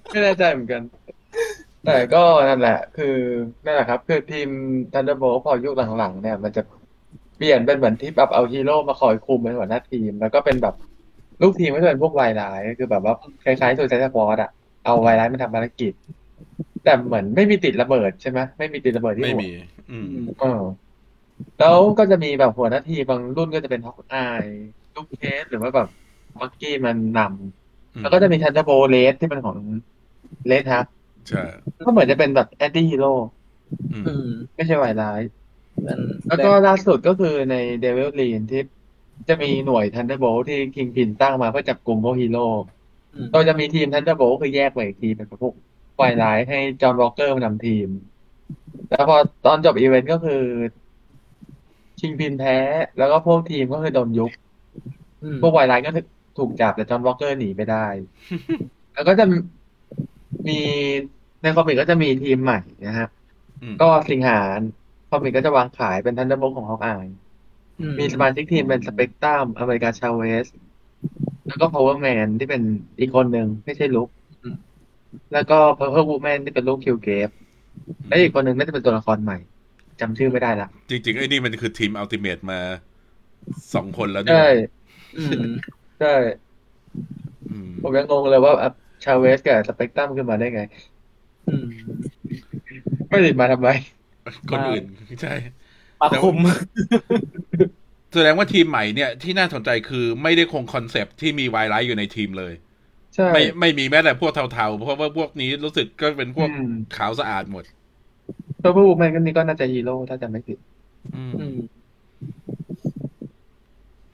[0.10, 0.82] ไม่แน่ใจเหมือนกัน
[1.86, 3.16] แต่ก็นั่นแหละ คือ
[3.66, 4.50] นั่นแหละครับ คือทีม
[4.94, 6.62] Thunderbolt พอยุคหลังๆเนี่ย มันจะ
[7.42, 10.76] เปลี่ยนเป็นเหมือนที่แบบเอาฮีโร่มาคอยคุมเป็นหัวหน้าทีม แล้วก็เป็นแบบ
[11.42, 14.52] ลูกทีมก็จะเป็นพวกวายร้ายคือแบบว่าคล้ายๆตัว Suicide Squad อะ
[14.86, 15.94] เอาวายร้ายมาทำภารกิจ
[16.84, 19.52] แต่เหมือนไม่มีติดระเบิดใช่ไหมไม่มีติดระเบิดที่ไม่หัวมี
[19.92, 20.08] อืม
[20.40, 20.62] เออ
[21.60, 25.88] แล้วก็จะมีแบบหัวหน้าทีมบางรุ่นก็จะเป็น Hawkeye Luke Cage หรือว่าแบบ
[26.40, 29.58] มักกี้มันนำแล้วก็จะมี Thunderbolts ที่เป็นของ
[30.48, 30.88] Red Hulk
[31.30, 31.44] ใช่
[31.86, 33.14] ก็เหมือนจะเป็นแบบ anti-hero
[33.94, 35.41] อืมอืมไม่ใช่วายร้ายเป็น
[36.28, 38.62] แล้วก็ล่าสุดก็คือในDevil's Reign ที่
[39.30, 42.46] จะมีหน่วย Thunderbolt ที่ Kingpin ตั้งมาเพื่อจับกลุ่มพวกฮีโร่
[43.14, 45.54] อืมโดยจะมีทีม Thunderbolt คือแยกไว้อีกทีเป็นพวก
[46.02, 47.88] วายร้ายให้ John Walker มานำทีม
[48.90, 50.44] แล้วพอตอนจบอีเวนต์ก็คือ
[52.00, 52.58] Kingpin แพ้
[52.98, 54.32] แล้วก็พวกทีมก็คือโดนยุบ
[55.24, 55.92] อืมพวกวายร้ายก็
[56.38, 57.86] ถูกจับแต่ John Walker หนีไปได้
[58.94, 59.26] แล้วก็จะ
[60.48, 60.60] มี
[61.42, 63.10] ใน comic ก็จะมีทีมใหม่นะฮะ
[63.62, 64.40] อืมก็สิงหา
[65.12, 67.08] comic ก็จะวางขายเป็น Thunderbolt ของ Hawkeye
[67.80, 70.48] อืมมีสมาชิกทีมเป็น Spectrum America Chavez
[71.48, 72.62] แล้วก็ Power Man ที่เป็น
[73.00, 74.10] อีกคนหนึ่งไม่ใช่ Luke
[75.34, 77.30] แล้วก็เพอร์เพ e วูแมนที่เป็นลูกคิวเกฟ
[78.08, 79.38] และอีกคนหนึ่งน่าจะเป็นตัวละครใหม่
[80.00, 82.60] จำชื่อไม่ได้ละ จริง ๆ ไอ้นี่มันคือทีมอัลติเม e มา
[83.74, 84.50] สองคนแล้วนี่ใช่
[85.18, 85.42] อืม
[86.00, 86.16] ใช่
[87.50, 88.54] อืมผมยังงงเลยว่า
[89.04, 90.62] Chavez กับสเปกตรัมขึ้นมาได้ไง
[91.48, 91.68] อืม
[93.08, 93.70] ไม่ติดมาทำไม
[94.52, 94.84] คนอื่น
[95.22, 95.34] ใช่
[96.02, 96.36] มาคุม
[98.14, 102.54] แสดงว่าทีมใหม่เนี่ยที่น่าสนใจคือไม่ได้คง concept ที่มี villain อยู่ในทีมเลย
[103.16, 107.64] ใช่ไม่ไม่มีแม้แต่พวกเทาๆ เพราะว่าพวกนี้รู้สึกก็เป็นพวกอืมขาวสะอาดหมด
[108.60, 110.58] เพอร์เพ e วูแมนก็นี่ก็น่าจะฮีโร่ถ้าจำไม่ผิด
[111.16, 111.58] อืมอืม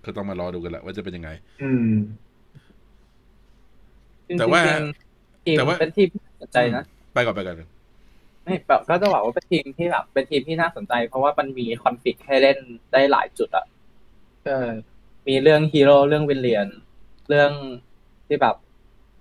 [0.05, 1.29] ก็ต้องมารอดูกันแหละว่าจะเป็นยังไง
[1.63, 1.89] อืม
[4.39, 7.76] แต่ว่าจริงๆทีมแต่ว่าเป็นทีมที่น่าสนใจนะ ไปก่อนไปก่อน
[8.47, 12.57] ไม่แบบก็จะบอกว่าเป็นทีมที่แบบเป็นทีมที่น่าสนใจ เพราะว่ามันมีคอนฟ lict ให้เล่น
[12.93, 13.65] ได้หลายจุดอะ
[14.45, 14.59] ใช่
[15.27, 16.67] มีเรื่องฮีโร่เรื่องวิลเลียน
[17.29, 17.51] เรื่อง
[18.27, 18.55] ที่แบบ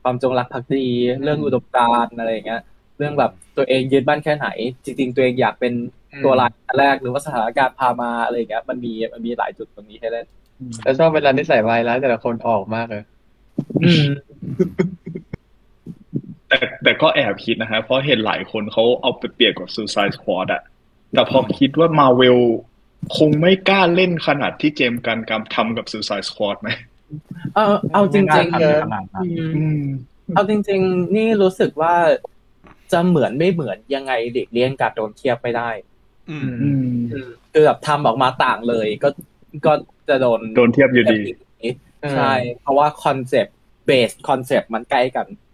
[0.02, 0.86] ความจงรักภักดี
[1.22, 2.62] เรื่องอุดมการณ์อะไรอย่างเงี้ย
[2.98, 4.48] เรื่องแบบตัวเองยึดมั่นแค่ไหน
[4.84, 5.72] จริง ๆ ตัวเองอยากเป็น
[6.24, 10.26] ตัวร้ายอันแรกหรือว่าสถานการณ์พามาอะไรอย่างเงี้ย มันมีมันมีหลายจุดตรงนี้ให้เล่น
[10.84, 13.04] แล้วชอบเวลาที่ใส่ไวร้ายแต่ละคนออกมากเลย
[13.82, 14.08] อืม
[16.48, 20.62] แต่แต่ก็แอบคิดนะฮะเพราะเห็นหลายคนเขาเอาไปเปรียบกับ Suicide Squad อะ
[21.12, 22.40] แต่พอคิดว่า Marvel
[23.16, 26.70] คงไม่กล้าเล่นขนาดที่เจมส์กันกำทำกับ Suicide Squad ไหม
[27.54, 29.82] เออเอาจริงไม่ๆน่าทำขนาดนั้นอืมอืม
[30.34, 31.94] เอาจริง ๆ นี่รู้สึกว่า
[32.92, 35.70] จะเหมือนไม่เหมือนยังไงเด็กเลี้ยงการโดนเทียบไม่ได้
[36.30, 36.86] อืมอืม
[37.52, 39.08] คือแบบทำออกมาต่างเลย ก็
[39.66, 39.72] ก็
[40.08, 41.20] จะโดนโดนเทียบอยู่ดี
[42.16, 45.45] ใช่เพราะว่า concept base concept มันใกล้กันอืม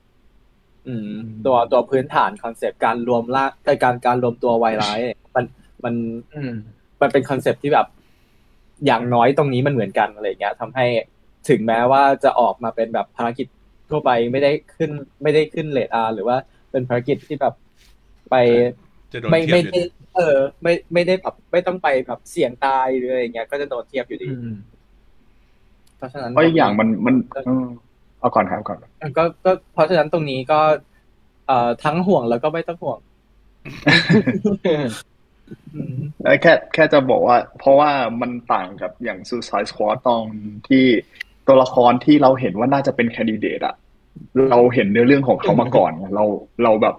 [1.47, 4.99] ตัวตัวพื้นฐาน concept การรวมร่างเอ่อการการรวมตัววายร้าย
[5.37, 5.45] มัน
[5.85, 5.95] มัน
[6.35, 6.53] อืม
[7.01, 7.87] มันเป็น concept ที่แบบ
[8.87, 10.87] อย่างน้อยตรงนี้มันเหมือนกันอะไรเงี้ยทำให้
[11.49, 13.47] ถึงแม้ว่าจะออกมาเป็นแบบภารกิจ
[13.91, 14.91] ทั่วไปไม่ได้ขึ้น
[15.23, 16.37] ไม่ได้ขึ้นเลทอาหรือว่า
[16.71, 17.55] เป็นภารกิจที่แบบ
[18.31, 18.35] ไป
[19.13, 19.83] จะโดนไม่เทียบไม่อยู่ได้ดี
[20.17, 24.55] เออ ไม่ไม่ได้แบบไม่ต้องไปแบบเสี่ยงตายหรืออะไรเงี้ยก็จะโดนเทียบอยู่ดีอืม
[25.97, 27.15] เพราะฉะนั้นเพราะอีกอย่างมันมัน
[28.23, 28.79] เออเอาก่อนครับเอาก่อน
[29.19, 30.61] ก็ก็เพราะฉะนั้นตรงนี้ก็
[31.47, 32.99] เอ่อทั้งห่วงแล้วก็ไม่ต้องห่วง
[35.75, 40.25] อืมเอ้ยแค่แค่จะบอกว่า เพราะว่ามันต่างกับอย่าง Suicide Squad ตอน
[40.69, 40.85] ที่
[41.47, 43.75] ตัวละครที่เราเห็นว่าน่าจะเป็น candidate อะ
[44.51, 46.25] เราเห็นเนื้อเรื่องของเขามาก่อนไงเรา
[46.65, 46.97] เราแบบ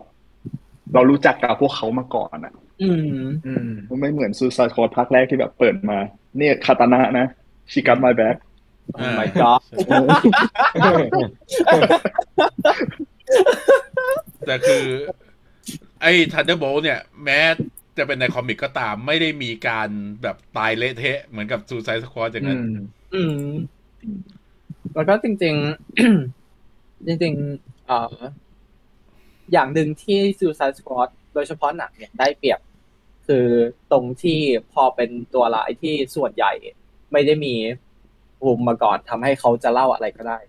[0.93, 5.97] เรารู้จักกับพวกเขามาก่อนอะอืมอืมมันไม่เหมือน Suicide Squad ภาคแรกที่แบบเปิดมา
[6.37, 7.25] เนี่ยคาตานะนะ
[7.71, 8.52] She's got my back Oh
[9.19, 9.61] my god
[14.45, 14.85] แต่คือ
[16.01, 17.39] ไอ้ Thunderbolt เนี่ย แม้
[17.97, 19.89] จะเป็นใน comic ก็ตามไม่ได้มีการ
[20.21, 22.59] แบบตายเละเทะ เหมือนกับ Suicide Squad อย่างนั้น
[23.15, 23.45] อืม
[24.93, 25.55] แล้วก็จริง
[26.29, 28.17] ๆ จริงๆเอ่อ
[29.51, 32.59] อย่างหนึ่งที่ Suicide Squad โดยเฉพาะหนังเนี่ยได้เปรียบ
[33.27, 33.47] คือ
[33.91, 34.39] ตรงที่
[34.73, 36.53] พอเป็นตัวร้ายที่ส่วนใหญ่
[37.11, 37.55] ไม่ได้มี
[38.43, 40.39] ภูมิมาก่อนทำให้เขาจะเล่าอะไรก็ได้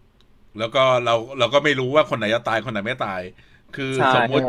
[0.58, 3.20] แล้วก็เราเราก็ไม่รู้ว่าคนไหนจะตายคนไหนไม่ตาย
[3.76, 4.44] คือใช่สมมติ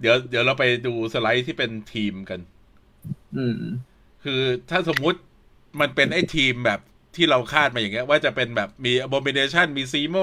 [0.00, 2.40] เดี๋ยวเดี๋ยวเราไปดูสไลด์ที่เป็นทีมกัน
[3.36, 3.60] อืม
[4.24, 4.40] คือ
[4.70, 5.18] ถ้าสมมุติ
[5.80, 6.80] มันเป็นไอ้ทีมแบบ
[7.16, 10.16] ที่เราคาดมาอย่างเงี้ย ว่าจะเป็นแบบมี Abomination มี Zemo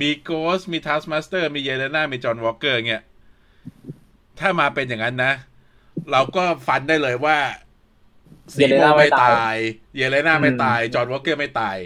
[0.00, 3.04] มี Ghost มี Taskmaster มี Yelena มี John Walker เงี้ย
[4.38, 5.32] ถ้ามาเป็นอย่างนั้นนะ
[6.10, 7.38] เราก็ฟันได้เลยว่า
[8.54, 9.56] Zemo Yelena ไม่ไม่ตายตาย
[9.96, 11.76] Yelena ไม่ตาย John Walker ไม่ตาย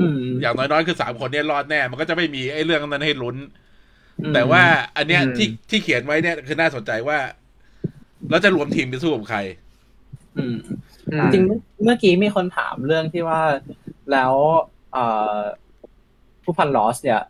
[0.00, 3.36] อืมอย่างน้อยๆคือสามคนเนี้รอดแน่ มันก็จะไม่มีไอ้เรื่องนั้นให้ลุ้น
[4.22, 4.62] อืมแต่ว่า
[4.96, 7.18] อันเนี้ยอืมที่ที่เขียนไว้เนี่ยคือน่าสนใจว่า
[8.30, 9.38] เราจะรวมทีมไปสู้กับใคร
[10.38, 10.56] อืม
[11.12, 13.40] อืมจริงๆเมื่อกี้มีคนถามเรื่องที่ว่า
[14.12, 14.32] แล้ว
[14.92, 15.04] เอ่
[15.36, 15.38] อ
[16.42, 17.20] ผู้พันลอส เนี่ย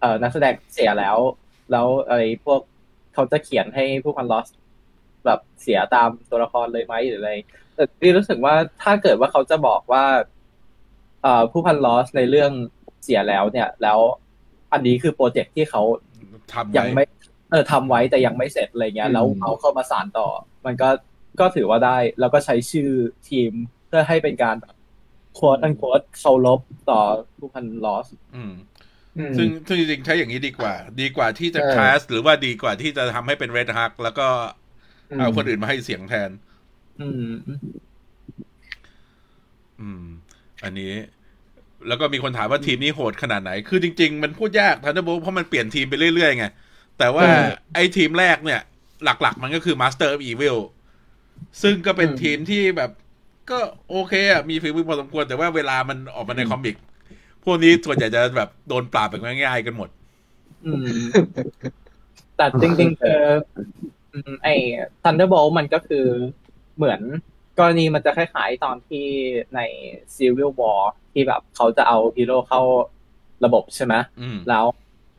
[0.00, 1.16] เอ่อนักแสดงเสียแล้ว
[1.70, 2.60] แล้วไอ้พวก
[3.14, 4.48] เขาจะเขียนให้ผู้พันลอส
[5.26, 7.32] แบบเสียตามตัวละครเลยไหมหรืออะไร
[7.74, 10.04] แต่พี่รู้สึกว่าถ้าเกิดว่าเขาจะบอกว่า
[11.22, 12.52] เอ่อผู้พันลอสในเรื่อง
[13.04, 13.98] เสียแล้วเนี่ย แล้ว
[14.72, 15.82] อันนี้คือโปรเจกต์ที่เขา
[16.52, 17.04] ทำยังไว้ไม่
[17.50, 20.28] เออทำไว้แต่ยังไม่เสร็จอะไรเงี้ยอืมแล้วเอาเข้ามาสานต่อ
[20.66, 20.88] มันก็
[21.40, 22.90] ก็ถือว่าได้ แล้วก็ใช้ชื่อ
[23.28, 23.52] ทีม
[23.86, 24.56] เพื่อให้เป็นการ
[25.34, 27.00] โค้ดอันโค้ดเคารพต่อ
[27.38, 28.06] ผู้พันลอส
[28.36, 28.52] อืม
[29.18, 34.28] อืมซึ่งซึ่งจริงๆใช้อย่างนี้ดีกว่า ดีกว่าที่จะใช่คลาสหรือว่าดีกว่าที่จะทำให้เป็นเรดฮักแล้วก็
[35.16, 36.30] เอาคนอื่นมาให้เสียงแทน
[36.98, 37.60] อืม
[39.80, 40.04] อืม
[40.62, 40.92] อันนี้
[41.88, 46.46] แล้วก็มีคนถามว่าทีมนี้โหดขนาดไหน คือจริง ๆ มันพูดยากทันเดอร์โบเพราะมันเปลี่ยนทีมไปเรื่อยๆไง
[46.98, 47.44] แต่ว่าเออ
[47.74, 48.60] ไอ้ทีมแรกเนี่ย
[49.04, 50.58] หลักๆ มันก็คือ Master of Evil
[51.62, 52.90] ซึ่งก็เป็นอืมทีมที่แบบ
[53.50, 53.58] ก็
[53.90, 56.76] โอเคอะมีฝีมือพอสมควร แต่ว่าเวลามันออกมาในคอมิก
[57.44, 59.88] พวกนี้ส่วนใหญ่จะแบบโดนปราบแบบง่ายๆกันหมด
[60.64, 61.30] อืม
[62.36, 63.18] แต่จริงๆคือ
[63.56, 63.99] อืม
[64.44, 64.54] ไอ้
[65.04, 66.06] Thunderbolt มันก็คือ
[66.76, 67.00] เหมือน
[67.58, 69.06] กรณีมันจะคล้ายๆตอนที่
[69.54, 69.60] ใน
[70.16, 72.62] Civil War ที่แบบเขาจะเอาฮีโร่เข้า
[73.44, 74.64] ระบบใช่ไหมอืมแล้ว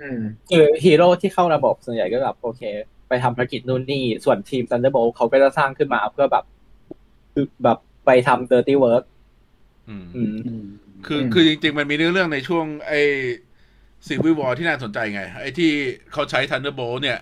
[0.01, 2.62] อืมคือฮีโร่ที่เข้าระบบส่วนใหญ่ก็แบบโอเค
[3.08, 6.45] ไปทำภารกิจนู่นนี่ ส่วนทีม Thunderbolt เขาก็จะสร้างขึ้นมาเพื่อแบบ
[7.34, 9.04] คือแบบไปทำ dirty work
[9.89, 10.21] อืมอื
[10.63, 10.65] ม
[11.06, 13.01] คืออืมคือจริง ๆ มันมีเนื้อเรื่องในช่วง ไอ้
[14.08, 15.71] Civil War ที่น่าสนใจไง ไอ้ที่
[16.12, 17.17] เขาใช้ Thunderbolt เนี่ย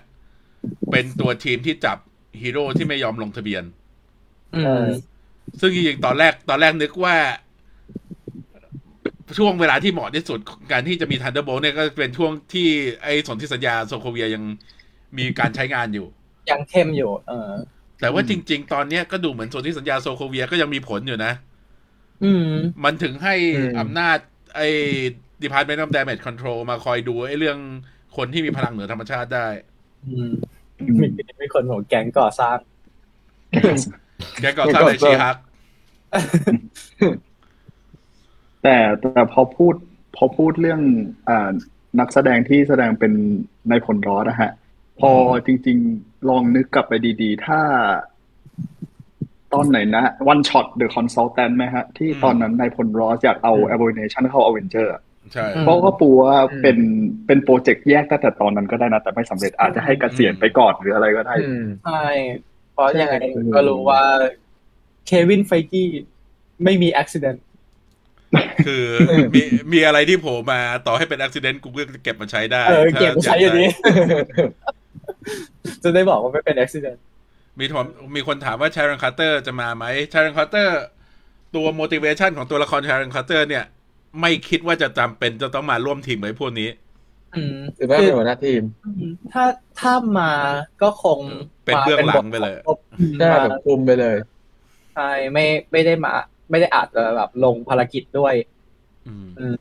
[0.90, 1.98] เป็นตัวทีมที่จับ
[2.40, 3.64] ฮีโร่ที่ไม่ยอมลงทะเบียน
[4.56, 4.84] อืม
[5.60, 7.16] ซึ่งจริงๆตอนแรกตอนแรกนึกว่า
[9.38, 12.68] ช่วงเวลาที่เหมาะที่สุดของการที่จะมี Thunderbolt เนี่ยก็เป็นช่วงที่
[13.02, 14.42] ไอ้สนธิสัญญาโซโคเวียยัง
[15.18, 16.06] มีการใช้งานอยู่
[16.50, 17.50] ยังเข้มอยู่ เออ
[18.00, 21.32] แต่ว่าจริง ๆ ตอนเนี้ยก็ดูเหมือนสนธิสัญญาโซโคเวียก็ยังมีผลอยู่นะ
[22.24, 22.48] อืม
[22.84, 24.18] มันถึงให้อืมอำนาจ
[24.56, 24.68] ไอ้
[25.42, 27.58] Department of Damage Control มาคอยดูไอ้เรื่อง
[28.16, 29.69] คนที่มีพลังเหนือธรรมชาติได้อื
[30.30, 30.32] ม
[31.00, 31.06] มี
[31.40, 32.58] มีคนของแก๊งก่อสร้าง
[34.40, 35.36] แก๊งก่อสร้างใน She-Hulk
[38.62, 39.74] แต่แต่พอพูด
[40.16, 40.80] พอพูดเรื่อง
[41.28, 41.50] อ่า
[42.00, 43.12] นักแสดงที่แสดงเป็น
[43.70, 44.50] นายพลรอสนะฮะ
[45.00, 45.12] พอ
[45.46, 47.60] จริง ๆ ลองนึกกลับไปดี ๆ ถ้า
[49.54, 54.94] ตอนไหนนะ One-Shot The Consultant ไหมฮะ ที่ตอนนั้นนายพลรอสอยากเอา Abomination เข้าอเวนเจอร์
[55.34, 56.78] ใช่อืมเพราะก็ปูว่าเป็น
[57.26, 62.04] เป็นโปรเจกต์แยกตั้งแต่ตอนนั้นก็ได้นะ แต่ไม่สำเร็จอาจจะให้เกษียณไปก่อนหรืออะไรก็ได้อืมใช่
[62.72, 64.02] เพราะยังไงใช่ก็รู้ว่า
[65.06, 65.88] Kevin Feige
[66.64, 67.40] ไม่มีอุบัติเหตุ
[68.66, 68.84] คือ
[69.34, 74.42] มีมีอะไรที่โผล่มาต่อให้เป็นอุบัติเหตุกูก็เก็บมาใช้ได้เออถ้าเก็บใช้อย่างนี้กได้
[75.82, 77.00] จะได้บอกว่าไม่เป็นอุบัติเหตุ
[77.58, 80.80] มีถามมีคนถามว่า Sharon Carter จะมาไหม Sharon Carter
[81.54, 83.64] ตัว motivation ของตัวละครชารันคาร์เตอร์เนี่ย
[84.20, 86.68] ไม่คิดว่าจะจำเป็นจะต้องมาร่วมทีมกับไอ้พวกนี้
[87.36, 88.62] อืมหรือว่าเป็นหัวหน้าทีม
[89.32, 89.44] ถ้า
[89.80, 90.32] ถ้ามา
[90.82, 91.20] ก็คง
[91.64, 92.56] เป็นเบื้องหลังไปเลย
[93.18, 94.16] ใช่มาแบบคุมไปเลย
[94.94, 96.12] ใช่ไม่ไม่ได้มา
[96.50, 98.34] ไม่ได้อาจจะแบบลงภารกิจด้วย
[99.08, 99.14] อื
[99.52, 99.56] ม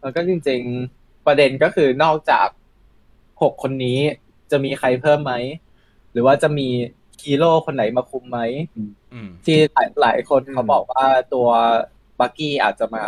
[0.00, 0.62] แล้วก็จริง
[0.94, 2.48] ๆ ประเด็นก็คือนอกจาก
[3.42, 3.98] หกคนนี้
[4.50, 5.32] จะมีใครเพิ่มไหม
[6.12, 6.68] หรือว่าจะมี
[7.22, 8.40] ฮีโร่คนไหนมาคุมไหม
[9.12, 11.48] อืมที่หลายหลายคนอืมเขาบอกว่าตัว
[12.20, 13.04] บักกี้อาจจะมา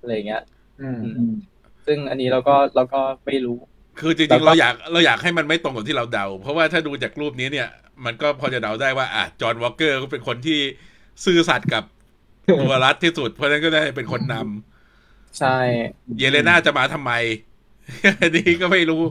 [0.00, 0.42] อะไรเงี้ย
[0.82, 1.30] อืม
[1.86, 3.58] ซึ่งอันนี้เราก็เราก็ไม่รู้
[4.00, 7.68] คือจแล้ริวงก็ๆเราอยากเราอยากให้มันไม่ตรงกับที่เราเดา เพราะว่าถ้าดูจากรูปนี้เนี่ย
[8.04, 10.58] มันก็พอจะเดาได้ว่าอะจอห์นวอลเกอร์ก็เป็นคนที่
[11.24, 11.84] ซื่อสัตย์กับ
[12.60, 15.56] ตัวรัฐที่สุด เพราะฉะนั้นก็ได้เป็นคนนำใช่
[16.18, 17.12] เยเลนาจะมาทำไม
[18.20, 19.02] อันนี้ก็ไม่รู้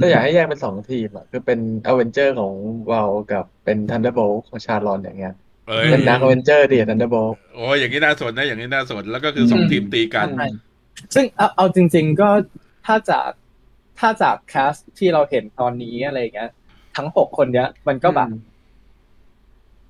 [0.00, 2.54] ก็อยากให้แยกเป็นสองทีมอะ คือเป็น Avenger ของ
[2.90, 5.34] Val กับเป็น Thunderbolt ของ Sharon อย่างเงี้ย
[5.68, 10.48] เอ้ยเป็น Dark Aven ger ตี Thun derboltโอ้ยอย่างนี้น่าสนนะอย่างนี้น่าสนแล้วก็คือสองทีมตีกันใช่
[11.14, 12.28] ซึ่งเอาเอาจริง ๆก็
[12.86, 13.30] ถ้าจาก
[13.98, 16.50] ถ้าจาก cast ที่เราเห็นตอนนี้อะไรเงี้ย
[16.96, 18.28] ทั้งหกคนเนี้ย มันก็แบบ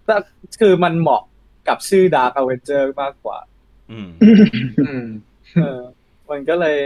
[0.06, 0.16] แต่
[0.60, 1.22] คือมันเหมาะ
[1.68, 3.38] กับชื่อ Dark Avenger มากกว่า
[3.90, 4.08] อืม
[4.86, 5.06] อืม
[5.54, 5.80] เออ
[6.30, 6.76] มันก็เลย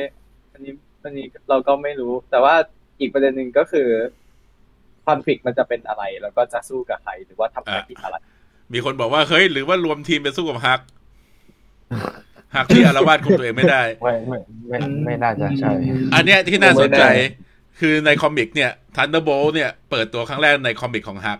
[0.52, 0.72] อันนี้
[1.04, 2.54] อันนี้เราก็ไม่รู้ แต่ว่า
[3.00, 3.88] อีกประเด็นหนึ่งก็คือ
[5.06, 8.16] คอนฟ lict มันจะเป็นอะไร แล้วก็จะสู้กับใครหรือว่าทำภารกิจอะไร
[8.72, 10.80] มีคนบอกว่าเฮ้ยหรือว่ารวมทีมไปสู้กับ Hulk
[12.54, 15.70] Hulk ที่อาละวาดคุมตัวเองไม่ได้ ไม่ไม่ไม่ไม่น่าจะใช่
[16.14, 17.28] อันเนี้ยที่น่าสนใจไม่แน่
[17.80, 21.38] คือใน comic เนี่ย Thunderbolt เนี่ยเปิดตัวครั้งแรกใน comic ของฮัก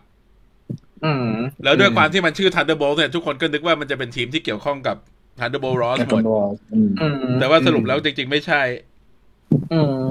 [1.05, 1.29] อืม
[1.65, 4.97] แล้วด้วยความที่มันชื่อทันเดอร์โบลเนี่ยทุกคนก็นึกว่ามันจะเป็นทีมที่เกี่ยวข้องกับ
[5.39, 6.23] ทันเดอร์โบลรอสหมด
[7.03, 8.63] อืมแต่ว่าสรุปแล้วจริง ๆ ไม่ใช่
[9.73, 10.05] อืม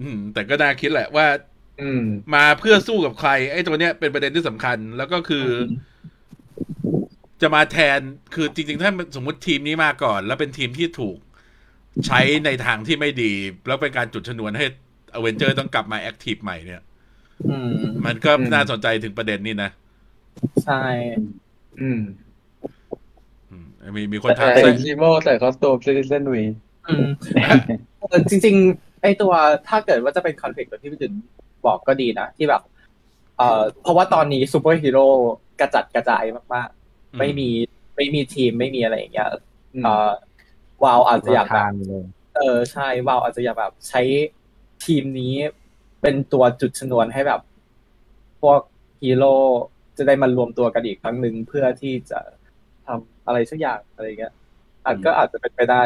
[0.00, 1.49] อืมแต่ก็น่าคิดแหละว่าอืม
[2.34, 6.90] มาเพื่อสู้กับใคร ไอ้ตัวเนี้ยเป็นประเด็นที่สำคัญ แล้วก็คืออ
[7.42, 8.00] จะมาแทน
[8.34, 11.18] คือจริงๆ ถ้าสมมติทีมนี้มาก่อน แล้วเป็นทีมที่ถูก
[12.06, 13.32] ใช้ในทางที่ไม่ดี
[13.66, 14.64] แล้วเป็นการจุดชนวนให้
[15.14, 16.82] Avenger ต้องกลับมา active ใหม่เนี่ย
[17.50, 17.70] อืม
[18.06, 19.70] มันก็อืมน่าสนใจถึงประเด็นนี้นะ
[20.64, 20.82] ใช่
[21.80, 22.00] อืม
[23.50, 23.66] อืม
[23.96, 26.42] มีมีคนถามใส่ใส่ Ze mo ใส่ costume Citize n V
[26.88, 27.06] อืม
[27.98, 29.32] เออจริง ๆ ไอตัว
[29.68, 31.12] ถ้าเกิดว่าจะเป็นคอนฟ lict แบบที่พี่จุน
[31.66, 32.62] บอกก็ดีนะที่แบบ
[33.38, 35.06] เอ่อเพราะว่าตอนนี้ซูเปอร์ฮีโร่
[35.60, 37.48] กระจัดกระจายมากๆ ไม่มี
[37.96, 39.28] ไม่มีทีมไม่มีอะไรอย่างเงี้ย
[39.84, 40.10] เอ่อ
[40.84, 42.04] วาวอาจจะอยากแบบทานเลย
[42.36, 44.02] เออใช่วาวอาจจะอยากแบบ ใช้
[44.84, 45.34] ทีมนี้
[46.02, 47.40] เป็นตัวจุดชนวนให้แบบ
[48.40, 48.60] พวก
[49.02, 49.34] ฮีโร่
[49.98, 52.20] จะได้มารวมตัวกันอีกครั้งหนึ่งเพื่อที่จะ
[52.86, 54.32] ทำอะไรสักอย่างอะไรเงี้ย
[54.84, 55.82] อาจก็อาจจะเป็นไปได้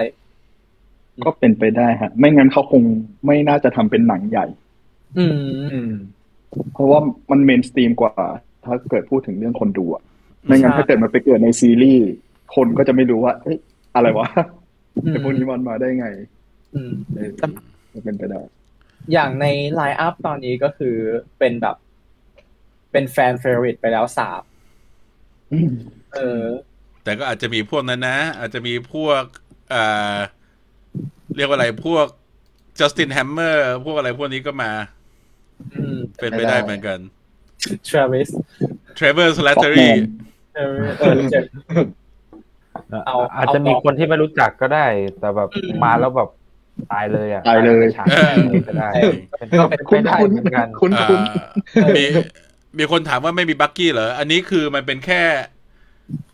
[1.27, 2.83] ก็เป็นไปได้ฮะ ไม่งั้นเขาคง
[3.27, 4.47] ไม่น่าจะทำเป็นหนังใหญ่
[5.19, 5.37] อืม
[5.73, 5.93] อืม
[6.73, 7.01] เพราะว่า
[7.31, 8.13] มันเมนสตรีมกว่า
[8.65, 10.03] ถ้าเกิดพูดถึงเรื่องคนดูอะ
[10.45, 12.09] ไม่งั้นใช่ถ้าเกิดมันไปเกิดในซีรีส์
[12.55, 13.59] คนก็จะไม่รู้ว่าเอ้ย
[13.95, 14.29] อะไรวะ
[15.05, 16.07] อืมไอ้พวกนี้มันมาได้ไง
[16.75, 18.41] อืมเออก็เป็นไปได้
[19.13, 20.97] อย่างใน line up ตอนนี้ก็คือ
[21.39, 21.77] เป็นแบบ
[22.93, 24.43] เป็นแฟนเฟร r ริตไปแล้วสาม
[26.15, 26.45] เออ
[27.05, 29.23] แต่ก็อาจจะมีพวกนั้นนะ อาจจะมีพวก
[29.71, 29.83] เอ่
[30.15, 30.17] อ
[31.37, 32.07] เรียกว่าอะไรพวก
[32.79, 35.04] Justin Hammer พวกอะไรพวกนี้ก็มาอืม
[36.21, 36.99] เป็นไปได้เหมือนกัน
[37.89, 38.29] Travis
[38.95, 39.93] Trevor Slattery
[40.57, 41.45] เออเออเจ็บ
[43.07, 44.87] เอาอาจจะมีคนที่ไม่รู้จักก็ได้
[45.21, 46.29] แต่แบบอืมมาแล้วแบบ
[46.93, 48.07] ตายเลยอะตายเลยฉาก
[48.47, 48.89] เลยก็ได้
[49.39, 51.09] เป็นก็เป็นไปได้เหมือนกันคุณอ่า
[51.83, 52.05] คุณมี
[52.79, 55.23] มีคนถามว่าไม่มี Bucky เหรอ อันนี้คือมันเป็นแค่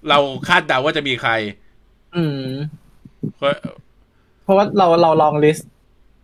[0.08, 1.32] เราคาดเดาว่าจะมีใคร
[2.16, 2.44] อืม
[3.36, 3.52] เพราะ
[4.44, 5.70] เพราะว่าเราเราลอง list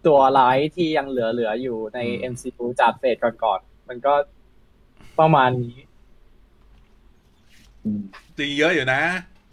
[0.07, 4.15] ตัวร้ายที่ยังเหลือเหลืออยู่ในอืม MCU จากเฟสก่อนๆมันก็
[5.19, 5.77] ประมาณนี้
[8.39, 9.01] ตีเยอะอยู่นะ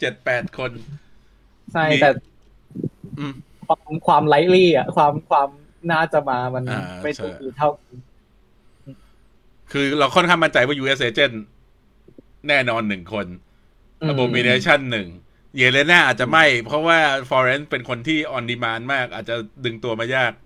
[0.00, 0.70] เจ็ดแปดคน
[1.72, 2.10] ใช่มีแต่
[3.18, 3.34] อืม
[3.66, 5.48] ความความไลลี่อะ ความความ
[5.92, 7.70] น่าจะมามันอ่าไม่ใช่ถูกเท่า
[9.72, 11.36] คือเราค่อนข้างมั่นใจว่า US Agent
[12.48, 13.26] แน่นอนหนึ่งคน
[14.02, 15.08] อืม Abomination หนึ่ง
[15.56, 20.43] Yelena อาจจะไม่ เพราะว่า Florence เป็นคนที่ on demand มาก อาจจะดึงตัวมายากอืม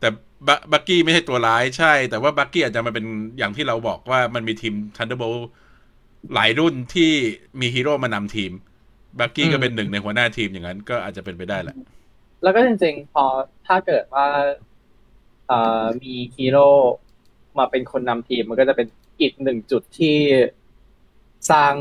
[0.00, 0.08] แต่
[0.46, 3.06] Bucky ไม่ใช่ตัวร้ายใช่ แต่ว่า Bucky อาจจะมาเป็น
[3.38, 5.40] อย่างที่เราบอกว่ามันมีทีม Thunderbolt
[6.34, 7.10] หลายรุ่นที่
[7.60, 8.52] มีฮีโร่มานำทีม
[9.20, 11.76] Bucky ก็เป็นหนึ่งในหัวหน้าทีมอย่างนั้น ก็อาจจะเป็นไปได้แหละ
[12.42, 13.24] แล้วก็จริงๆ พอ
[13.66, 14.26] ถ้าเกิดว่า
[15.48, 16.68] เอ่อมีฮีโร่
[17.58, 18.86] มาเป็นคนนำทีมมันก็จะเป็น
[19.20, 20.16] อีกหนึ่งจุดที่
[21.50, 21.74] สร้าง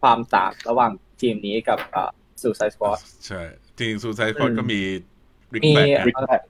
[0.00, 2.10] ความต่างระหว่างทีมนี้กับเอ่อ
[2.42, 3.42] ซูไซสควอตใช่
[3.80, 4.80] จริงซูไซคอนก็มี
[5.54, 6.40] ริกมีแบก Rick Flag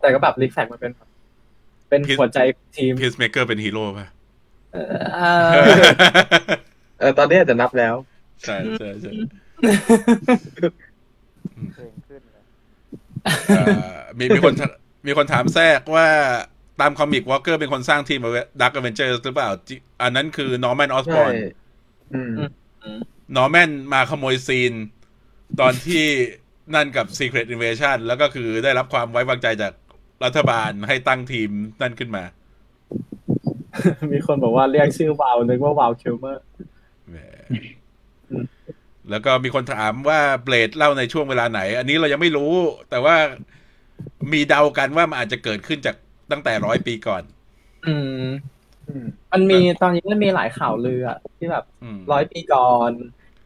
[0.00, 1.08] แต่ก็แบบลิกแฟกมันเป็นแบบ
[1.88, 2.38] เป็น Peace- หัวใจ
[2.76, 4.06] ทีมพีซเมเกอร์เป็นฮีโร่ป่ะ
[4.72, 4.86] เอ่อ
[6.98, 7.94] เออตอนนี้อาจจะนับแล้ว
[8.44, 9.10] ใช่ใช่ใช่
[11.74, 12.42] เพลงขึ้นเลย
[13.48, 14.54] เอ่อมีมีคน
[15.06, 16.08] มีคนถามแทรกว่า
[16.80, 18.20] ตาม comic Walker เป็นคนสร้างทีม
[18.60, 21.34] Dark Avenger หรือเปล่าจิอันนั้นคือ Norman Osborn ใช่ร์น
[22.14, 22.34] อืม
[23.36, 24.72] Norman มาขโมยซีน
[25.60, 26.04] ตอนที่
[26.74, 29.72] นั่นกับ Secret Invasion แล้วก็คือได้รับความไว้วางใจจาก
[30.24, 31.50] รัฐบาลให้ตั้งทีม
[31.82, 32.24] นั่นขึ้นมา
[34.12, 36.44] มีคนบอกว่าเรียกชื่อ Val นึกว่า Val Kilmer
[37.10, 37.16] แหม
[39.10, 42.52] แล้วก็มีคนถามว่าเบลดเล่าในช่วงเวลาไหน อันนี้เรายังไม่รู้
[42.90, 43.16] แต่ว่า
[44.32, 45.96] มีเดากันว่ามันอาจจะเกิดขึ้นจาก
[46.30, 47.22] ตั้งแต่ร้อยปีก่อน
[47.86, 48.24] อืม
[48.88, 52.90] อืมมันมีตอนนี้มันมีหลายข่าวลืออะที่แบบอืมร้อยปีก่อน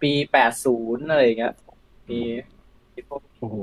[0.03, 1.55] ปีแปดศูนย์อะไรอย่างเงี้ย
[2.11, 2.21] มี
[2.99, 3.57] มีพวกโอ้โห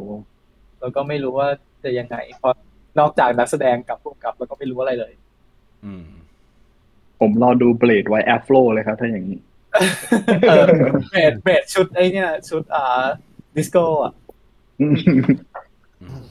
[0.80, 1.48] แล้วก็ไม่รู้ว่า
[1.84, 2.54] จะยังไงเพราะ
[3.00, 5.13] นอกจากนักแสดงกับผู้กำกับ แล้วก็ไม่รู้อะไรเลย
[5.86, 6.06] อืม
[7.19, 9.39] ผมรอดู Blade ไว้ Afro เลยครับ ถ้าอย่างนี้
[10.50, 10.65] เออ
[11.10, 13.06] Blade Blade ชุดไอ้เนี่ย ชุดอ่า
[13.56, 14.13] ดิสโก้อะ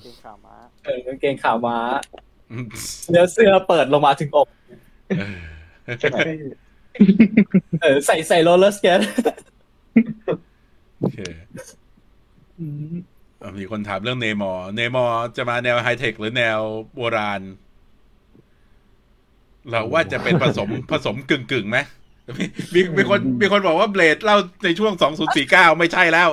[0.01, 1.77] กางเกงขาม้าเออกางเกงขาม้า
[2.51, 2.67] อืม
[3.11, 4.49] เนื้อเสื้อเปิดลงมาถึงอก
[5.19, 5.43] เออ
[7.81, 9.01] เออใส่ใส่ roller skate
[11.01, 11.19] โอเค
[11.57, 11.65] อะ
[13.59, 16.61] มีคนถามเรื่อง Namor Namor จะมาแนวไฮเทคหรือแนว
[16.95, 17.41] โบราณ
[19.71, 21.79] เราว่าจะเป็นผสมผสมกึ่งกึ่งๆไหม
[22.39, 24.93] มีมีมีคนมีคนบอกว่า Blade เล่าในช่วง
[25.37, 26.31] 2049ไม่ใช่แล้ว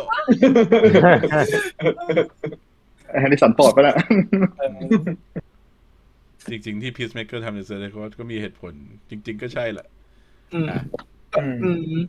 [3.19, 3.95] Harrison Ford ไปแล้ว
[6.49, 8.73] จริง ๆ ที่ Peacemaker ทำในเซอร์เก็ก็มีเหตุผล
[9.09, 9.87] จริง ๆ ก็ใช่แหละ
[10.53, 10.81] อืมอะ
[11.39, 12.01] อืมอืม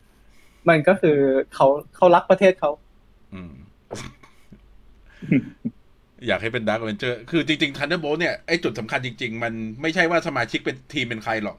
[0.68, 1.18] มันก็คือ
[1.54, 2.70] เขาเขารักประเทศเขา
[3.35, 3.52] อืม
[6.26, 11.57] อยากให้เป็นดาร์ v เวนเจอร์ คือจริงๆ Thunderbolt เนี่ย ไอ้จุดสำคัญจริง ๆ มันไม่ใช่ว่าสมาชิกเป็นทีมเป็นใครหรอก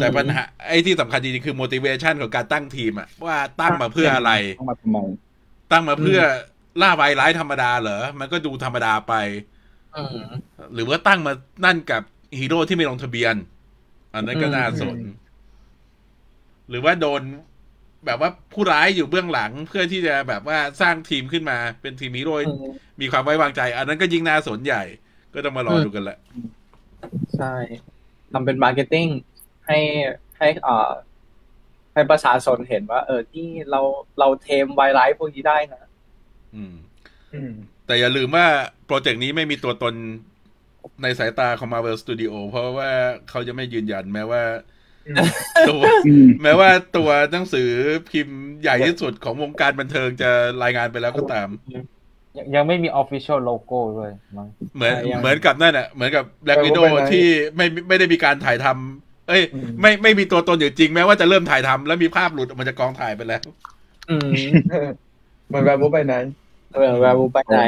[0.00, 4.98] แต่ปัญหาไอ้ที่สำคัญจริงๆ คือ motivation ของการตั้งทีมอะว่าตั้งมาเพื่ออะไรต้องมาทำไม
[5.72, 6.20] ตั้งมาเพื่อ
[6.82, 9.14] ล่าวายร้ายธรรมดาเหรอ มันก็ดูธรรมดาไป
[9.96, 10.26] อืม
[10.74, 11.32] หรือว่าตั้งมา
[11.64, 12.02] นั่นกับ
[12.38, 13.34] ฮีโร่ที่ไม่ลงทะเบียน
[14.14, 14.96] อันนั้นก็อืมน่าสน
[16.68, 17.22] หรือว่าโดน
[18.06, 24.82] แบบว่าผู้ร้ายอยู่เบื้องหลังเพื่อที่จะแบบว่าสร้างทีมขึ้นมาเป็นทีมฮีโร่อืมมีความไว้วางใจ อันนั้นก็ยิ่งน่าสนใหญ่
[25.34, 26.18] ก็ต้องมารอดูกันแหละ
[27.36, 27.54] ใช่
[28.32, 29.06] ทำเป็น marketing
[29.66, 29.78] ให้
[30.38, 30.90] ให้เอ่อ
[31.94, 33.80] ให้ประชาชนเห็นว่า เออที่เรา
[34.18, 35.82] เราเทมไวรัสพวกนี้ได้นะ
[36.54, 36.74] อืม
[37.34, 37.52] อืม
[37.86, 38.46] แต่อย่าลืมว่า
[38.86, 39.94] โปรเจกต์นี้ไม่มีตัวตน
[41.02, 42.90] ในสายตาของ Marvel Studio เพราะว่า
[43.28, 44.60] เขาจะไม่ยืนยันแม้ว่าอืม
[45.68, 47.68] ตัวอืมแม้ว่าตัวหนังสือ
[48.10, 50.30] พิมพ์ใหญ่ที่สุดของวงการบันเทิงจะ
[50.62, 51.48] รายงานไปแล้วก็ตาม
[52.36, 63.42] ยังยังไม่มี official logo ด้วยมั้งเหมือนใช่ยังเหมือนกับนั่นอะเหมือนกับแบล็กไปวิดโอไปไหนที่ไม่ไม่ได้มีการถ่ายทำเอ้ยอืมไม่ไม่มีตัวตนอยู่จริงแม้ว่าจะเริ่มถ่ายทำแล้วมีภาพหลุดออกมาจากกองถ่ายไปแล้ว
[64.10, 64.28] อืม
[65.48, 66.14] เหมือนแบบบุ๊ไปไหน
[66.74, 67.60] เออแวร์บูไปไหน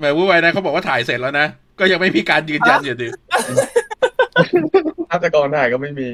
[0.00, 1.46] แม้ว่าไว้นะเขาบอกว่าถ่ายเสร็จแล้วนะ
[1.78, 3.08] ก็ยังไม่มีการยืนยันอยู่ดี
[5.10, 6.08] ภาพจากกองถ่ายก็ไม่มี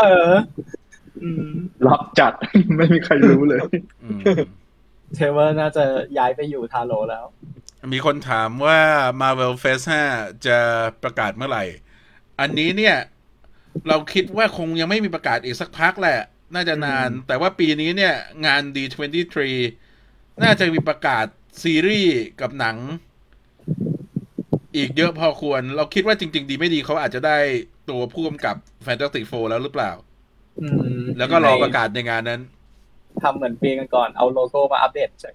[0.00, 0.32] เออ
[1.22, 1.46] อืม
[1.86, 2.32] รับจัด
[2.76, 3.60] ไม่มีใครรู้เลย
[4.04, 4.20] อืม
[5.14, 5.84] เทเวอร์น่าจะ
[6.18, 7.24] ย้ายไปอยู่ทาโร่แล้ว
[7.92, 8.80] มีคนถามว่า
[9.20, 10.58] Marvel Phase 5จะ
[11.02, 11.64] ประกาศเมื่อไหร่
[12.40, 12.96] อันนี้เนี่ย
[13.88, 16.20] เราคิดว่าคงยังไม่มีประกาศอีกสักพักแหละ
[16.54, 18.14] น่าจะนาน แต่ว่าปีนี้เนี่ย
[18.46, 19.38] งาน D23
[20.42, 21.26] น่าจะมีประกาศ
[21.62, 22.76] ซีรีส์กับหนัง
[24.78, 27.38] อีกเยอะพอควร เราคิดว่าจริง ๆ ดีไม่ดีเขาอาจจะได้
[27.90, 28.56] ตัวผู้กำกับ
[28.86, 29.90] Fantastic Four แล้วหรือเปล่า
[30.60, 30.66] อื
[31.00, 32.40] มแล้วก็รอประกาศในงานนั้น
[33.22, 35.32] ทำเหมือนปีกันก่อนเอาโลโก้มาอัปเดตใช่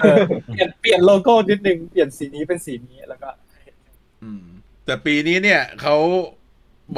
[0.00, 0.16] เออ
[0.46, 3.28] เปลี่ยนเปลี่ยนโลโก้นิดนึง เปลี่ยนสีนี้เป็นสีนี้แล้วก็
[4.22, 4.44] อืม
[4.84, 5.96] แต่ปีนี้เนี่ยเขา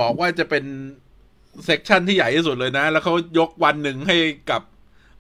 [0.01, 0.65] บอกว่าจะเป็น
[1.65, 4.17] section ที่ใหญ่ที่สุดเลยนะ แล้วเขายกวันหนึ่งให้
[4.51, 4.63] กับ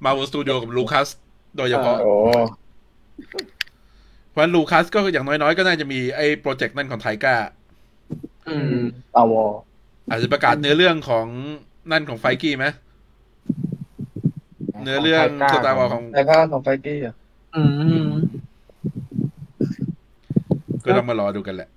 [0.04, 1.08] Marvel Studio กับ Lucas
[1.56, 2.12] โดยเฉพาะโอ้
[4.30, 7.36] เพราะลูคัสก็อย่างน้อยๆ ก็น่าจะมีไอ้โปรเจกต์นั่นของไทก้า
[8.48, 8.80] อืม
[9.14, 9.44] ตาวอ
[10.10, 11.26] อาจจะประกาศเนื้อเรื่องของ
[11.92, 12.66] นั่นของไฟกี้ไหม
[14.82, 17.14] เนื้อเรื่องสตาร์วอลของแต่ก็ของไฟกี้อะ
[17.56, 17.62] อื
[18.06, 18.08] ม
[20.84, 21.68] ก็ต้องมารอดูกันแหละ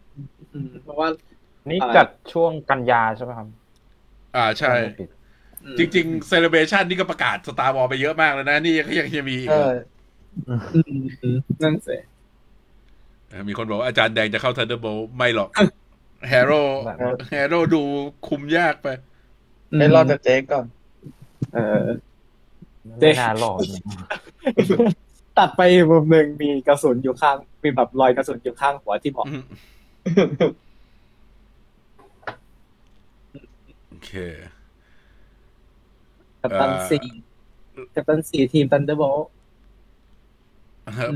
[0.54, 1.08] อืมเพราะว่า
[1.70, 3.48] นี่อ่าจัดช่วงกันยาใช่ไหมครับ
[4.36, 4.74] อ่าใช่
[5.66, 9.74] อืมจริงๆเซเลบ a ชันนี่ก็ประกาศ Star Wars ไปเยอะมากแล้วนะ นี่ยังยังจะมีอีกเอเหรออ
[10.48, 10.60] อืม
[11.22, 12.13] อืมนั่นสิเออ
[13.48, 15.50] มีคนบอกว่าอาจารย์แดงจะเข้า Thunderbolt ไม่หรอก
[16.30, 16.98] Harrow แบบ
[17.32, 17.82] Harrow ดู
[18.28, 18.88] คุมยากไป
[19.80, 20.66] ให้รอดจากเจ๊ก่อน
[21.54, 21.84] เออ
[23.00, 23.60] ไม่น่ารอด
[25.38, 29.44] ตัดไปอีกมุมหนึ่งมีกระสุนอยู่ข้าง มีแบบรอยกระสุนอยู่ข้างหัวที่บอกอืม
[33.90, 34.12] โอเค
[36.42, 36.98] กัปตันเอ่อซี
[37.96, 39.24] กัปตันซีทีม Thunderbolt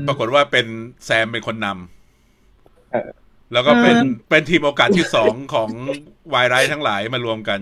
[0.08, 0.66] ปรากฏว่าเป็น
[1.04, 1.97] แซมเป็นคนนเออ
[3.52, 5.70] แล้วก็เป็นเออเป็นทีมโอกาสที่สองของ
[6.34, 7.60] วายร้ายทั้งหลายมารวมกัน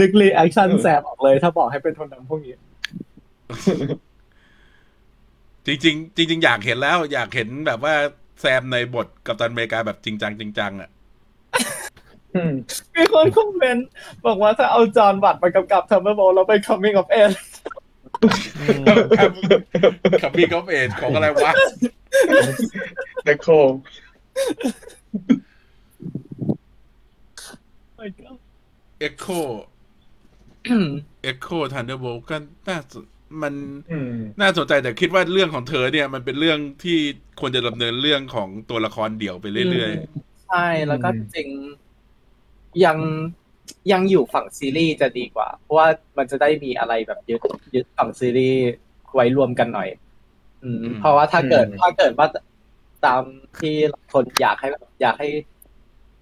[0.00, 2.54] นึก reaction แซมออกเลยถ้าบอกให้เป็นคนนำพวกนี้
[5.66, 7.94] จริง ๆ จริง ๆ อยากเห็นแล้ว อยากเห็นแบบว่า
[8.40, 10.90] แซมในบทกัปตันอเมริกาแบบจริงจังจริงจังอะ
[12.34, 12.52] อืม
[12.96, 13.88] มีคนคอมเมนต์
[14.26, 17.36] บอกว่าถ้าเอาจอห์นวัตมากำกับ Thunderbolt แล้วเป็น Coming of Age
[18.86, 19.30] ครับ
[20.22, 21.52] ครับพี่กอฟเอจของอะไรวะ
[23.24, 23.48] แบคโค
[29.00, 29.26] เอ็กโค
[31.22, 32.36] เอ็กโคทันเดอร์โบก็
[32.68, 33.04] น่าสน
[33.42, 33.54] มัน
[33.92, 36.98] อืมน่าสนใจแต่คิดว่าเรื่องของเธอเนี่ย มันเป็นเรื่องที่
[37.40, 39.92] ควรจะดำเนินเรื่องของตัวละครเดี่ยวไปเรื่อย
[40.48, 41.48] ใช่ แล้วก็อืมจริง
[42.84, 42.98] ยัง
[43.92, 45.86] ยังอยู่ฝั่งซีรีส์จะดีกว่า เพราะว่า
[46.18, 47.40] มันจะได้มีอะไรแบบยึด
[47.74, 48.62] ยึดฝั่งซีรีส์
[49.14, 49.88] ไว้รวมกันหน่อย
[50.62, 52.26] อืม เพราะว่าถ้าเกิดถ้าเกิดว่า
[53.06, 53.22] ตาม
[53.60, 53.74] ที่
[54.12, 54.68] คนอยากให้
[55.02, 55.28] อยากให้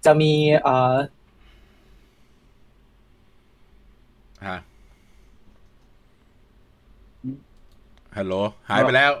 [0.05, 4.57] จะมีเอ่อๆฮะ
[8.17, 8.33] ฮัลโหล
[8.69, 9.11] หายไปแล้ว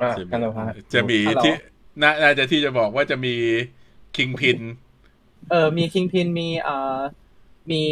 [0.00, 0.64] อ่าจะมีฮัลโหลฮะ
[0.94, 1.52] จะมีที่
[2.02, 3.34] น่าน่าจะที่จะบอกว่าจะมี
[4.16, 4.58] คิงพิน
[5.50, 6.98] เออ มีคิงพิน มีเอ่อ
[7.70, 7.82] มี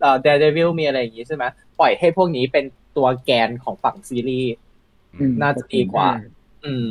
[0.00, 1.44] เอ่อเดดวิลมีอะไรอย่างงี้ใช่ไหม
[1.80, 2.64] ปล่อยให้พวกนี้เป็น
[2.96, 4.63] ตัวแกนของฝั่งซีรีส์อืม
[5.42, 6.08] น่าจะดีกว่า
[6.64, 6.88] อืม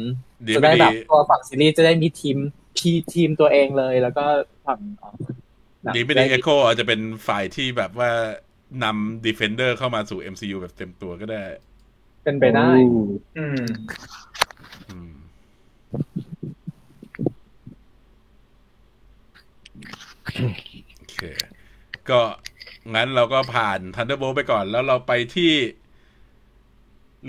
[0.48, 2.38] ดีจะไม่ได้ดีแบบตัวฝั่งซีรีส์จะได้มีทีม
[2.78, 4.26] พีทีมตัวเองเลยแล้วก็
[4.66, 5.14] ฝั่งเอ่อ
[5.84, 8.12] หนังดีไม่ดีเอ็กโคอาจจะเป็นฝ่ายที่แบบว่า
[8.84, 11.44] นำ Defender เข้ามาสู่ MCU แบบเต็มตัวก็ได้
[12.24, 12.70] เป็นไปได้
[13.38, 13.62] อืม
[14.90, 15.12] อืม
[20.98, 21.22] โอเค
[22.10, 22.20] ก็
[22.96, 25.52] งั้นเราก็ผ่าน Thunderbolt ไปก่อนแล้วเราไปที่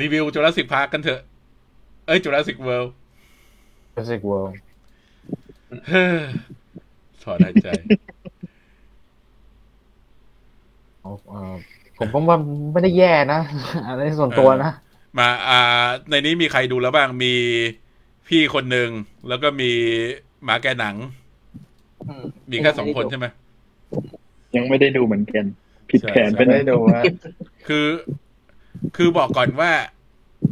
[0.00, 1.20] รีวิว Jurassic Park กันเถอะ
[2.06, 2.90] เอ้ย Jurassic World
[3.92, 4.54] Jurassic World
[5.88, 6.18] เฮ้อ
[7.22, 7.68] ถอนหายใจ
[11.02, 11.54] เอ่อ
[11.98, 12.38] ผมก็ว่า
[12.72, 13.40] ไม่ได้แย่นะ
[13.86, 14.70] อะไรส่วนตัวนะ
[15.18, 17.34] มาอ่า ในนี้มีใครดูแล้วบ้างมี
[18.28, 18.90] พี่คนหนึ่ง
[19.28, 19.70] แล้วก็มี
[20.44, 20.96] หมาแกหนัง
[22.08, 23.26] อืมมีแค่สองคนใช่ไหม
[24.56, 25.44] ยังไม่ได้ดูเหมือนกัน
[25.90, 27.06] ผิดแผนใช่ไปไม่หน่ได้อยดูฮะ
[27.66, 27.86] คือ
[28.96, 29.72] คือบอกก่อนว่า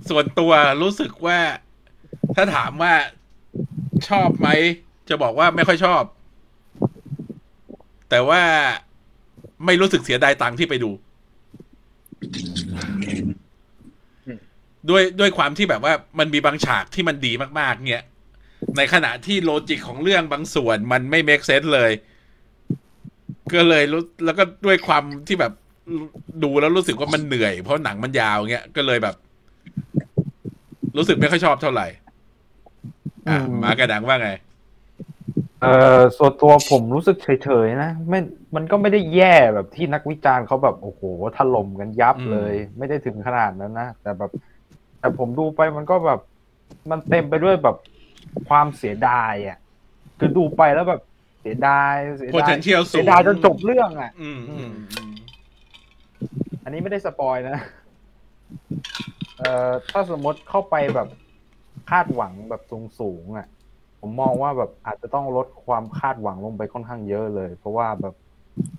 [0.08, 0.52] ส่วนตัว
[0.82, 1.38] รู้สึกว่า
[2.36, 2.94] ถ้าถามว่า
[4.08, 4.48] ชอบไหม
[5.08, 6.02] จะบอกว่าไม่ค่อยชอบ
[8.10, 8.42] แต่ว่า
[9.66, 10.90] ไม่รู้สึกเสียดายตังค์ที่ไปดู
[14.90, 18.04] ด้วยด้วยความที่แบบว่ามันมีบางฉากที่มันดีมากๆ เนี่ย
[18.76, 21.92] ในขณะที่โลจิกของเรื่องบางส่วนมันไม่ make sense เลย
[23.52, 25.52] ก็เลยรู้แล้วก็ด้วยความที่แบบ
[26.42, 29.16] ดูแล้วรู้สึกว่ามันเหนื่อย เพราะหนังมันยาวเงี้ยก็เลยแบบ
[30.96, 31.86] รู้สึกไม่ค่อยชอบเท่าไหร่
[33.28, 34.30] อะอืมมากระดังว่าไง
[35.60, 38.20] เอ่อส่วนตัวผมรู้สึกเฉยๆนะไม่
[38.54, 41.02] มันก็ไม่ได้แย่แบบที่นักวิจารณ์เขาแบบโอ้โห
[41.38, 44.30] ถล่มกันยับเลย ไม่ได้ถึงขนาดนั้นนะแต่แบบ
[44.98, 46.20] แต่ผมดูไปมันก็แบบ
[46.90, 47.76] มันเต็มไปด้วยแบบ
[48.48, 49.58] ความเสียดายอะ
[50.18, 51.00] คือดูไปแล้วแบบ
[51.40, 54.38] เสียดายเสียดาย potential สูงเสียดายจนจบเรื่องอะ อืม
[56.64, 57.58] อันนี้ไม่ได้สปอยนะ
[59.38, 61.08] เอ่อถ้าสมมติเข้าไปแบบ
[61.90, 62.62] คาดหวังแบบ
[62.98, 63.46] สูงๆอะ
[64.00, 68.14] ผมมองว่าแบบอาจจะต้องลดความคาดหวังลงไปค่อนข้างเยอะเลย เพราะว่าแบบ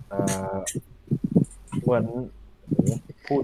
[0.09, 0.21] เอ่
[0.53, 0.55] อ
[1.81, 2.05] เหมือน
[3.25, 3.43] พูด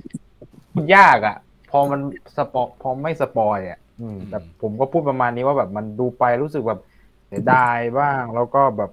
[0.72, 1.38] พูดยากอะ
[1.72, 2.00] พอมัน
[2.38, 6.82] สปอพอไม่สปอยอะอืมแต่ผมก็พูดประมาณนี้ว่าแบบมันดูไปรู้สึกแบบ
[7.28, 8.92] เสียดายบ้าง แล้วก็แบบ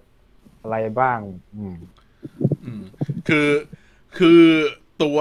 [0.63, 1.19] อะไรบ้าง
[1.57, 1.77] อืม
[2.65, 2.83] อืม
[3.29, 3.49] คือ
[4.19, 4.43] คือ
[5.03, 5.19] ตัว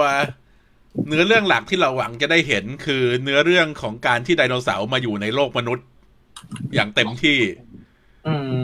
[1.08, 5.86] เนื้อเรื่องหลักที่เราหวังจะได้เห็นคือเนื้อเรื่องของการที่ไดโนเสาร์มาอยู่ในโลกมนุษย์
[6.74, 7.38] อย่างเต็มที่
[8.26, 8.60] อืม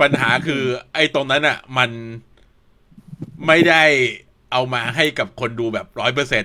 [0.00, 0.62] ปัญหาคือ
[0.94, 1.90] ไอ้ตรงนั้นอะ มัน
[3.46, 3.82] ไม่ได้
[4.52, 6.44] เอามาให้กับคนดูแบบร้อยเปอร์เซ็น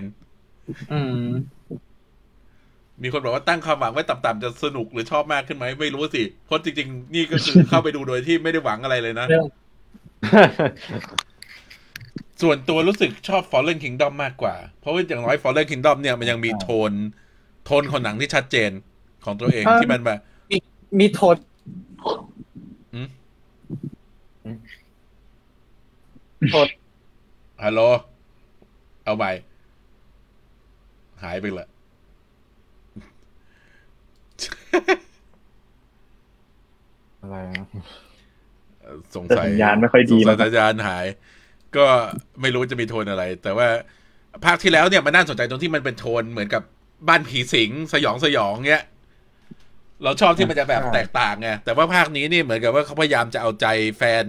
[0.94, 1.24] อืม
[3.02, 9.48] มีคนบอกว่าตั้งความหวังไว้ต่ำๆจะสนุกหรือชอบมากขึ้นไหมไม่รู้สิเพราะจริง ๆ นี่ก็คือเข้าไปดูโดยที่ไม่ได้หวังอะไรเลยนะเรื่อง
[12.42, 16.92] ส่วนตัวรู้สึกชอบ Fallen Kingdom มากกว่า เพราะว่าอย่างน้อย Fallen Kingdom เนี่ยมันยังมีโทน
[17.66, 18.72] โทนของหนังที่ชัดเจน
[19.26, 20.20] ของตัวเองอ่าที่มันแบบ
[20.52, 20.58] มี
[21.00, 21.36] มีโทน
[22.94, 23.08] หืม
[26.52, 26.68] โทน
[27.64, 27.82] ฮัลโหล
[29.06, 29.32] เอาใหม่
[31.24, 31.68] หายไปละ
[37.22, 37.66] อะไรนะ
[38.82, 41.06] เอ่อสงแต่สัยสัญญาณไม่ค่อยดีสงสัยนะสัญญาณหาย
[41.78, 41.86] ก็
[42.42, 43.68] ไม่รู้จะมีโทนอะไร แต่ว่า
[44.46, 46.64] ภาคที่แล้วเนี่ยมันน่าสนใจตรงที่มันเป็นโทนเหมือนกับ
[47.08, 48.84] บ้านผีสิงสยองสยองเงี้ย
[50.04, 53.68] เราชอบที่มันจะแบบแตกต่างไงแต่ว่าภาคนี้นี่เหมือนกับว่าเขาพยายามจะเอาใจ
[53.98, 54.26] แฟน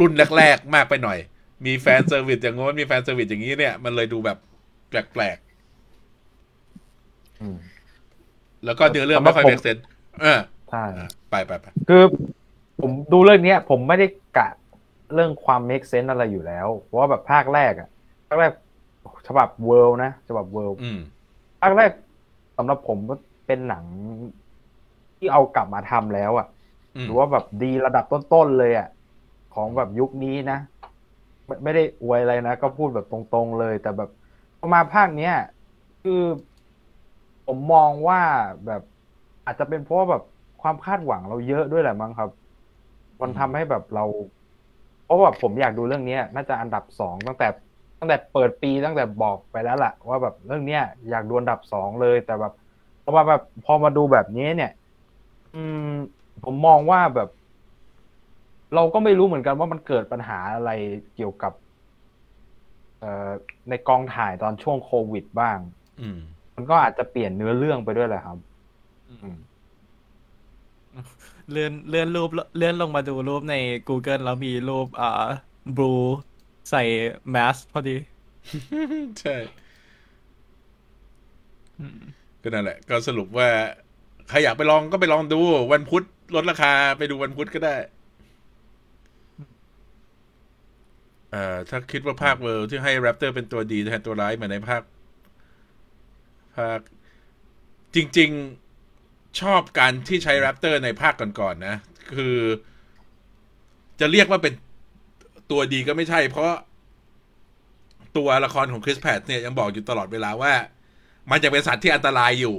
[0.00, 1.18] รุ่นแรกๆมากไปหน่อย
[1.66, 4.38] มี fan service อย่างโน้นมี fan service อย่างนี้เนี่ย มันเลยดูแบบ
[4.88, 5.38] แปลก
[7.42, 9.76] อืมๆแล้วก็เนื้อเรื่องไม่ค่อยสำหรับเมผม make sense
[10.20, 10.84] เออใช่
[11.30, 12.02] ไปไปไปคือ
[12.80, 14.06] ผมดูเรื่องเนี้ย ผมไม่ได้
[14.38, 14.48] กะ
[15.14, 17.88] เรื่องความ make sense อะไรอยู่แล้ว เพราะว่าแบบภาคแรกอะ
[18.28, 18.52] ภาคแรก
[19.26, 21.00] ฉบับ World นะฉบับ World อืม
[21.60, 21.90] ภาคแรก
[22.56, 23.14] สำหรับผมก็
[23.46, 23.84] เป็นหนัง
[25.16, 26.46] ที่เอากลับมาทำแล้วอะ
[26.96, 28.88] อืมหรือว่าแบบดีระดับต้นๆเลยอะ
[29.54, 30.58] ของแบบยุคนี้นะ
[31.46, 34.10] ไม่ไม่ได้อวยอะไรนะ ก็พูดแบบตรงๆเลย แต่แบบ
[34.58, 35.34] พอมาภาคเนี้ย
[36.02, 36.22] คือ
[37.46, 38.20] ผมมองว่า
[38.66, 38.82] แบบ
[39.44, 40.22] อาจจะเป็นเพราะว่าแบบ
[40.62, 42.30] ความคาดหวังเราเยอะด้วยแหละมั้งครับ
[43.20, 44.04] มันทำให้แบบเรา
[45.06, 47.46] เพราะว่าผมอยากดูเรื่องเนี้ยน่าจะอันดับสองตั้งแต่
[47.98, 52.52] ตั้งแต่เปิดปีตั้งแต่บอกไปแล้วล่ะ ว่าแบบเรื่องเนี้ยอยากดูอันดับสองเลย แต่แบบ
[53.04, 54.70] พอมาแบบพอมาดูแบบนี้เนี่ย
[55.54, 55.90] อืม
[56.44, 57.28] ผมมองว่าแบบ
[58.74, 60.70] เราก็ไม่รู้เหมือนกันว่ามันเกิดปัญหาอะไร
[61.14, 61.52] เกี่ยวกับ
[63.00, 63.30] เอ่อ
[63.68, 65.58] ในกองถ่ายตอนช่วงโควิดบ้าง
[66.00, 66.18] อืม
[66.54, 68.38] มันก็อาจจะเปลี่ยนเนื้อเรื่องไปด้วยแหละครับ
[69.08, 69.36] อืม
[71.50, 73.54] เลื่อนเลื่อนรูปเลื่อนลงมาดูรูปใน
[73.88, 75.10] Google แล้วมีรูปอ่า
[75.76, 75.92] บลู
[76.70, 76.82] ใส่
[77.30, 77.96] แมสพอดี
[79.20, 79.36] ใช่
[82.42, 83.48] ก็นั่นแหละ ก็สรุปว่า
[84.28, 85.40] ใครอยากไปลองก็ไปลองดู
[85.72, 87.76] วันพุธลดราคาไปดูวันพุธก็ได้
[91.30, 94.82] เอ่อถ้าคิดว่าภาค World ที่ให้ raptor เป็นตัวดีแทนตัวร้ายเหมือนในภาค
[96.56, 96.80] ภาค
[97.94, 98.65] จริง ๆ
[99.40, 101.76] ชอบการที่ใช้ raptor ในภาคก่อนๆนะ
[102.14, 102.36] คือ
[104.00, 104.54] จะเรียกว่าเป็น
[105.50, 106.52] ตัวดีก็ไม่ใช่ เพราะ
[108.16, 110.52] ตัวละครของคริสแพทเนี่ยยังบอกอยู่ตลอดเวลาว่า
[111.30, 112.56] มันจะเป็นสัตว์ที่อันตรายอยู่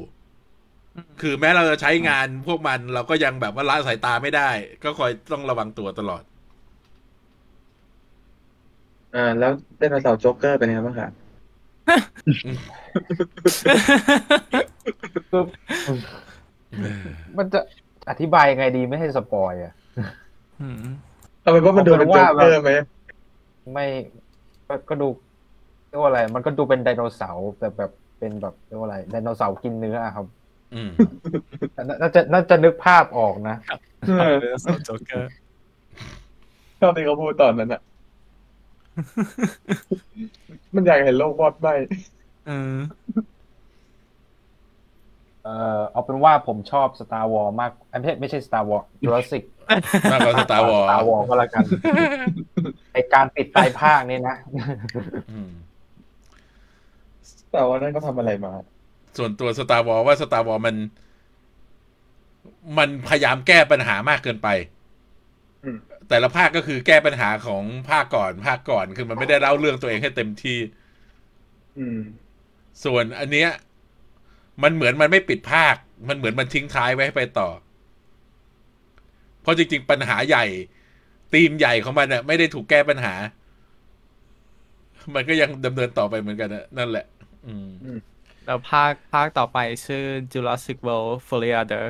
[1.22, 4.50] คือแม้เราจะใช้งานพวกมันเราก็ยังแบบว่าละสายตาไม่ได้
[4.84, 6.24] ก็คอยต้องระวังตัวตลอด
[9.16, 11.10] อ่า แล้วไดโนเสาร์โจ๊กเกอร์เป็นไงบ้างคะ
[13.42, 13.54] คือ
[17.38, 17.60] มันจะ
[18.10, 19.74] อธิบายยังไงดีไม่ให้ spoil อะ
[20.62, 20.78] อืม
[21.42, 22.72] เอาเป็นว่ามันดูเป็นโจ๊กเกอร์ไหม
[23.74, 23.86] ไม่
[24.68, 25.08] ก็ก็ดู
[25.90, 30.26] เรียกว่าอะไร มันก็ดูเป็นไดโนเสาร์แต่แบบเป็นแบบเรียกว่าอะไรไดโนเสาร์กินเนื้ออะครับ
[30.74, 30.90] อืม
[31.88, 33.56] น่าน่าจะน่าจะนึกภาพออกนะ
[34.20, 35.32] เออเป็นสโจ๊กเกอร์
[36.80, 37.82] ชอบที่เขาพูดตอนนั้นอะ
[40.76, 41.68] มันอยากเห็นโลกวอดไหม
[42.48, 42.78] เออ
[45.48, 49.44] เอ่อเอาเป็นว่าผมชอบ Star Wars มากเอ้ยไม่ใช่ไม่ใช่ Star Wars Jurassic
[50.12, 51.64] มากกว่าสตาร์วอร์ Star Wars ก็แล้วกัน
[52.94, 54.36] ไอการปิดปลายภาคนี่นะ
[57.52, 58.54] แต่ว่านั่นก็ทำอะไรมา
[59.18, 60.76] ส่วนตัว Star Wars ว่า Star Wars มัน
[62.78, 64.48] มันพยายามแก้ปัญหามากเกินไป
[65.64, 65.78] อืม
[66.10, 70.58] แต่ละภาคก็คือแก้ปัญหาของภาคก่อนภาคก่อนคือมันไม่ได้เล่าเรื่องตัวเองให้เต็มที่
[71.80, 72.00] อืม
[72.84, 73.50] ส่วนอันเนี้ย
[74.64, 75.76] มันเหมือนมันไม่ปิดภาค
[76.08, 77.50] มันเหมือนมันทิ้งท้ายไว้ให้ไปต่อ
[79.42, 80.46] เพราะจริง ๆ ปัญหาใหญ่
[81.34, 83.16] ธีมใหญ่ของมันน่ะไม่ได้ถูกแก้ปัญหา
[85.16, 87.06] มันก็ยังดำเนินต่อไปเหมือนกันนะนั่นแหละ
[87.48, 87.70] อืม
[88.46, 91.86] แล้วภาคภาคต่อไปชื่อ Jurassic World Further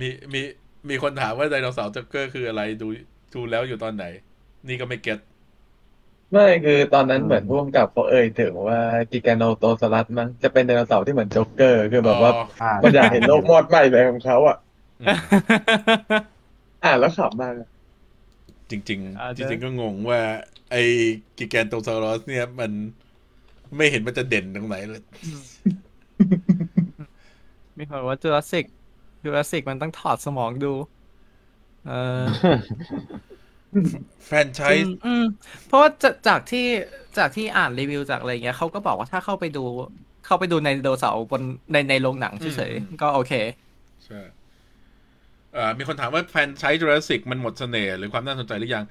[0.00, 0.40] มีมี
[0.88, 2.88] มีคนถามว่าไดโนเสาร์จ็อกเกอร์คืออะไรดู
[3.34, 4.04] ดูแล้วอยู่ตอนไหน
[4.68, 5.18] นี่ก็ไม่ get
[6.34, 8.80] ไม่คือตอนนั้นเหมือนพ่วงกับเขาเอ่ยถึงว่า
[9.10, 12.32] Giganotosaurus มั้งจะเป็นไดโนเสาร์ที่เหมือนโจ๊กเกอร์คือแบบว่า
[12.62, 14.56] อ่า มันอยากเห็นโลกวอดไหมอะไรของเขาอะ
[16.84, 17.52] อ่านแล้วขำมาก
[18.70, 20.20] จริงๆ อาจจะจริง ๆ ก็งงว่า
[20.70, 20.82] ไอ้
[21.38, 22.70] Giganotosaurus เนี่ยมัน
[23.76, 25.02] ไม่เห็นมันจะเด่นตรงไหนเลย
[27.78, 28.64] มีคนบอกว่า Jurassic
[29.24, 30.72] Jurassic มันต้องถอดสมองดู
[31.86, 32.24] เออ
[34.24, 35.22] แฟรนไชส์อืม
[35.66, 36.66] เพราะว่าจากจากที่
[37.16, 39.64] จากที่อ่านรีวิวจากอะไรเงี้ยเขาก็บอกว่าถ้าเข้าไปดู
[40.24, 43.32] เข้าไปดูในไดโนเสาร์บนในในโรงหนังเฉยๆก็โอเค
[44.04, 44.20] ใช่
[45.52, 48.84] เอ่อมีคนถามว่าแฟรนไชส์จูราสสิกมันหมดเสน่ห์หรือความน่าสนใจหรือยัง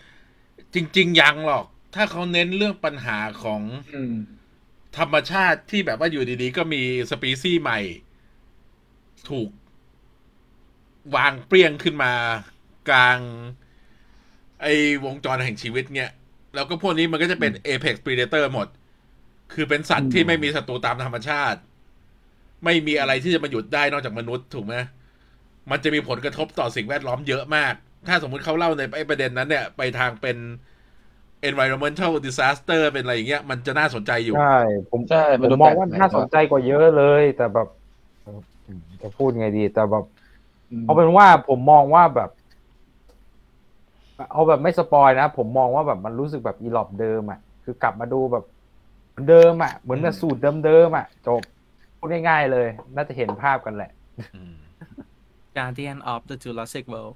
[0.74, 1.66] จริง ๆ ยังหรอก
[1.96, 3.62] ถ้าเขาเน้นเรื่องปัญหาของ
[3.92, 4.14] อืม
[4.98, 7.80] ธรรมชาติที่แบบว่าอยู่ดีๆ ก็มีสปีซี่ใหม่
[9.28, 9.50] ถูก
[11.16, 12.14] วางเปรี้ยงขึ้นมา
[12.90, 13.20] กลาง
[14.64, 14.74] ไอ้
[15.06, 16.12] วงจรแห่งชีวิตเนี่ย
[16.54, 18.68] แล้วก็พวกนี้มันก็จะเป็น Apex Predator หมด
[19.54, 21.60] คือเป็นสัตว์ที่ไม่มีศัตรูตามธรรมชาติ
[22.66, 24.76] ไม่มีอะไรที่จะมาหยุดได้นอกจากมนุษย์ถูกไหม
[25.72, 27.74] มันจะมีผลกระทบต่อสิ่งแวดล้อมเยอะมาก
[28.08, 30.38] ถ้าสมมุติเขาเล่าในไอ้ประเด็นนั้นเนี่ยไปทางเป็น
[31.50, 34.42] environmental disaster เป็นอะไรอย่างเงี้ยมันจะน่าสนใจอยู่ ใช่
[34.92, 37.68] ผมใช่ผมันมดูมองแปลกว่าใหม่น่าสนใจกว่าเยอะเลย แต่แบบ
[38.22, 38.40] เอ่อ
[39.02, 40.06] จะพูดไงดี แต่แบบ
[40.72, 42.30] อืมเอาเป็นว่าผมมองว่าแบบ
[44.32, 48.46] เอาแบบไม่สปอยนะผมมองว่าแบบมันรู้สึกแบบอีหลอบเดิมอะคือกลับมาดูแบบ
[49.10, 51.42] เหมือนเดิมอะเหมือนแบบสูตรเดิมๆอะจบ
[51.98, 53.92] พูดง่ายๆเลย น่าจะเห็นภาพกันแหละ
[54.36, 54.56] อืม
[55.58, 57.16] Guardian of the Jurassic World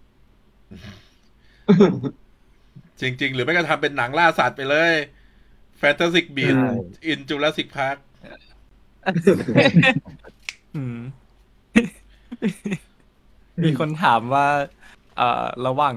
[2.99, 4.93] จริง ๆ หรือไม่ก็ทำเป็นหนังล่าสัตว์ไปเลย
[5.81, 6.71] Fantastic Beasts ใช่
[7.11, 7.97] in Jurassic Park
[10.75, 10.99] อืม
[13.63, 14.47] มีคนถามว่า
[15.17, 15.95] เอ่อ ระหว่าง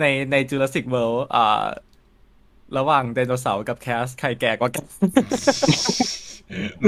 [0.00, 1.64] ในใน Jurassic World เอ่อ
[2.78, 4.84] ระหว่างไดโนเสาร์กับแคส ใครแก่กว่ากัน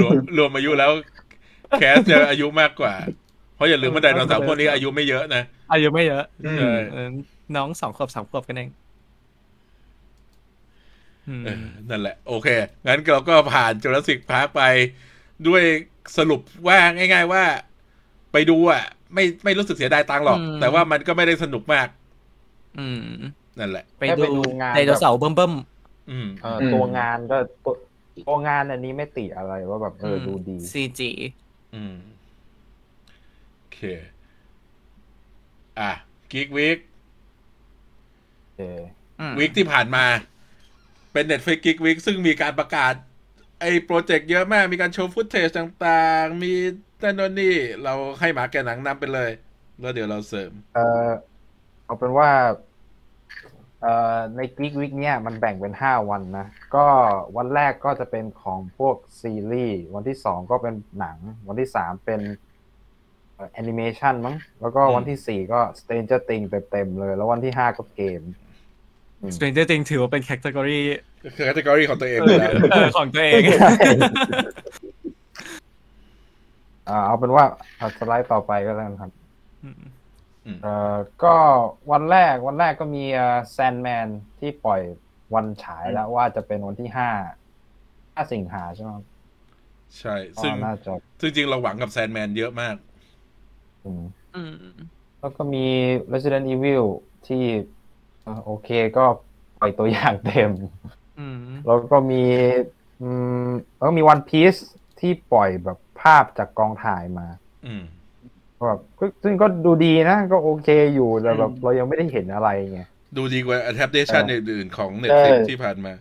[0.01, 0.91] รวมรวมอายุแล้ว
[1.77, 2.93] แคสจะอายุมากกว่า
[3.55, 5.43] เพราะอย่าลืมว่าไดโนเสาร์พวกนี้อายุไม่เยอะนะ
[5.73, 7.07] อายุไม่เยอะอืมใช่เออ
[7.55, 8.69] น้องสองขวบสามขวบกันเอง
[11.27, 12.47] อืมเออนั่นแหละ โอเค
[12.87, 14.63] งั้นเราก็ผ่าน Jurassic Park ไป
[15.47, 15.63] ด้วย
[16.17, 17.43] สรุปว่าง่าย ๆ ว่า
[18.31, 18.83] ไปดูอะ
[19.13, 21.87] ไม่ไม่รู้สึกเสียดายตังค์หรอก แต่ว่ามันก็ไม่ได้สนุกมาก
[22.79, 23.01] อืม
[23.59, 25.53] นั่นแหละ ไปแค่ไปดูดูงานไดโนเสาร์เบิ่มเบิ่ม
[26.11, 27.73] อืมเอ่ออตัวงานก็ตัว
[28.27, 31.11] ตัวงานอันนี้ไม่ติอะไรว่าแบบเออดูดีซีจี
[31.75, 31.95] อืม
[33.57, 33.79] โอเค
[35.79, 35.91] อะ
[36.31, 36.77] Geek Week
[38.57, 38.81] เออ
[39.39, 40.05] week ที่ผ่านมา
[41.13, 42.93] เป็น Netflix Geek Week ซึ่งมีการประกาศ
[43.61, 46.53] ไอ้โปรเจกต์เยอะมาก มีการโชว์ footage ต่าง ๆ มี
[47.03, 49.31] นั่นโน่นนี่เราให้หมาแกะหนังนำไปเลย
[49.79, 51.09] แล้วเดี๋ยวเราเสริม เออ
[51.85, 52.29] เอาเป็นว่า
[53.81, 56.85] เอ่อในก e กวิกเนี่ยมันแบ่งเป็นห้าวันนะ ก็
[57.37, 62.21] วันแรกก็จะเป็นของพวกซีรีส์ วันที่สองก็เป็นหนัง วันที่สามเป็น
[63.53, 68.21] แอนิเมชันมั้ง แล้วก็อืมวันที่สี่ก็ Stranger Things เต็มๆเลย แล้ววันที่ห้าก็เกม
[69.35, 70.79] สเตรนเจอร์ติงถือว่าเป็น category
[71.35, 72.51] คือ c a t e g o r y ของตัวเองไปแล้ว
[72.97, 73.41] ของตัวเอง
[76.89, 77.45] อ่าเอาเป็นว่า
[77.79, 79.11] ถัดสไลด์ต่อไปก็แล้วกันครับ
[79.63, 79.69] อื
[80.57, 80.69] มเอ่อ
[81.23, 81.27] ก็
[81.91, 82.99] วันแรกวันแรกก็มี
[83.51, 84.09] แซนแมน
[84.39, 84.81] ที่ปล่อย
[85.35, 87.09] วันฉายแล้วว่าจะเป็นวันที่ห้า
[88.15, 89.05] ห้าสิงหาใช่ไหมครับ
[89.99, 92.75] ใช่ ซึ่งอ๋อน่าจะซึ่งจริงเราหวังกับแซนแมนเยอะมาก
[93.83, 94.01] อืม
[94.33, 94.49] อืม
[95.19, 95.59] แล้วก็มี
[96.13, 96.83] Resident Evil
[97.23, 97.37] ที่
[98.21, 99.01] เอ่อโอเคก็
[99.57, 100.51] ปล่อยตัวอย่างเต็ม
[101.17, 101.35] อืม
[101.65, 102.15] แล้วก็มี
[102.99, 103.33] อืม
[103.75, 104.59] แล้วก็มี One Piece
[104.97, 107.27] ที่ปล่อยแบบ ภาพจากกองถ่ายมา
[107.65, 107.83] อืม
[108.67, 112.81] แบบก็ซึ่งก็ดูดีนะ ก็โอเคอยู่แต่แบบเรายังไม่ได้เห็นอะไรไง
[113.17, 115.93] ดูดีกว่า adaptation เอออื่นๆของ Netflix ใช่ที่ผ่านมา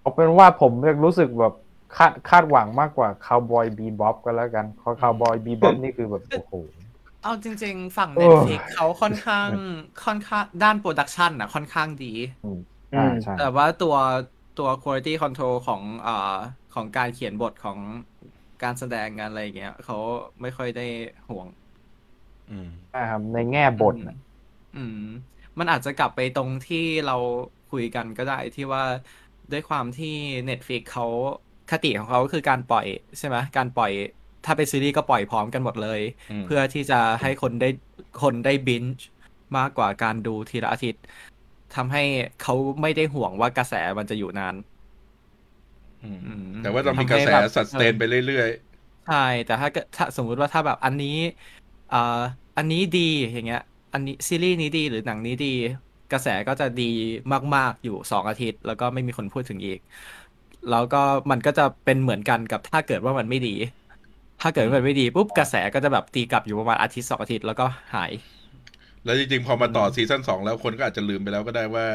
[0.00, 1.54] เอาเป็นว่าผมยังรู้สึกแบบ
[1.96, 6.54] คาดคาดหวังมากกว่า Cowboy Bebop ก็แล้วกันเพราะ Cowboy Bebop นี่คือแบบโอ้โห
[7.22, 9.48] เอาจริง ๆ ฝั่งโอ้ Netflix เขาค่อนข้าง
[10.04, 12.14] ค่อนข้างด้าน production อะ ค่อนข้างดี
[12.94, 13.96] อ่าใช่แต่ว่าตัว
[14.58, 16.36] ตัว quality control ของอ่า
[16.74, 17.78] ของการเขียนบทของ
[18.64, 19.96] การแสดงงานอะไรอย่างเงี้ยเขา
[20.40, 20.86] ไม่ค่อยได้
[21.28, 21.46] ห่วง
[22.50, 24.16] อืมใช่ครับในแง่บทน่ะ
[24.76, 24.98] อืม
[25.58, 27.16] มันอาจจะกลับไปตรงที่เรา
[27.72, 28.84] คุยกันก็ได้ที่ว่า
[29.52, 30.08] ด้วยความที่
[30.48, 31.06] Netflix เขา
[31.70, 32.86] คติของเขาก็คือการปล่อย
[33.18, 33.90] ใช่ไหมการปล่อย
[34.44, 36.00] ถ้าเป็นซีรีส์ก็ปล่อยพร้อมกันหมดเลย
[36.30, 37.66] อืม เพื่อที่จะให้คนได้
[38.22, 39.04] คนได้บินช์
[39.56, 41.02] มากกว่าการดูทีละอาทิตย์
[41.72, 42.00] ทำให้
[42.38, 44.71] เขาไม่ได้ห่วงว่ากระแสมันจะอยู่นานอืมอืม
[46.60, 48.48] แต่ว่าเรามีกระแสทำให้แบบสัตเตนไปเรื่อย
[49.04, 51.08] ใช่ แต่ถ้าเกิดถ้าสมมุติว่าถ้าแบบอันนี้
[51.90, 51.96] อ่า
[52.56, 53.00] อันนี้ดี
[53.32, 53.58] อย่างเงี้ย
[53.92, 55.46] อันนี้ซีรีส์นี้ดีหรือหนังนี้ดี
[56.10, 56.82] กระแสก็จะดี
[57.56, 59.78] มากๆอยู่สองอาทิตย์ แล้วก็ไม่มีคนพูดถึงอีก
[60.68, 60.98] แล้วก็
[61.30, 63.50] มันก็จะเป็นเหมือนกันกับถ้าเกิดว่ามันไม่ดี
[64.40, 71.86] ถ้าเกิดว่ามันไม่ดีปุ๊บกระแสก็จะแบบตีกลับอยู่ประมาณอาทิตย์สองอาทิตย์แล้วก็หายๆแล้วจริงๆ พอมาต่อซีซั่นสองแล้วคนก็อาจจะลืมไปแล้วก็ได้ว่า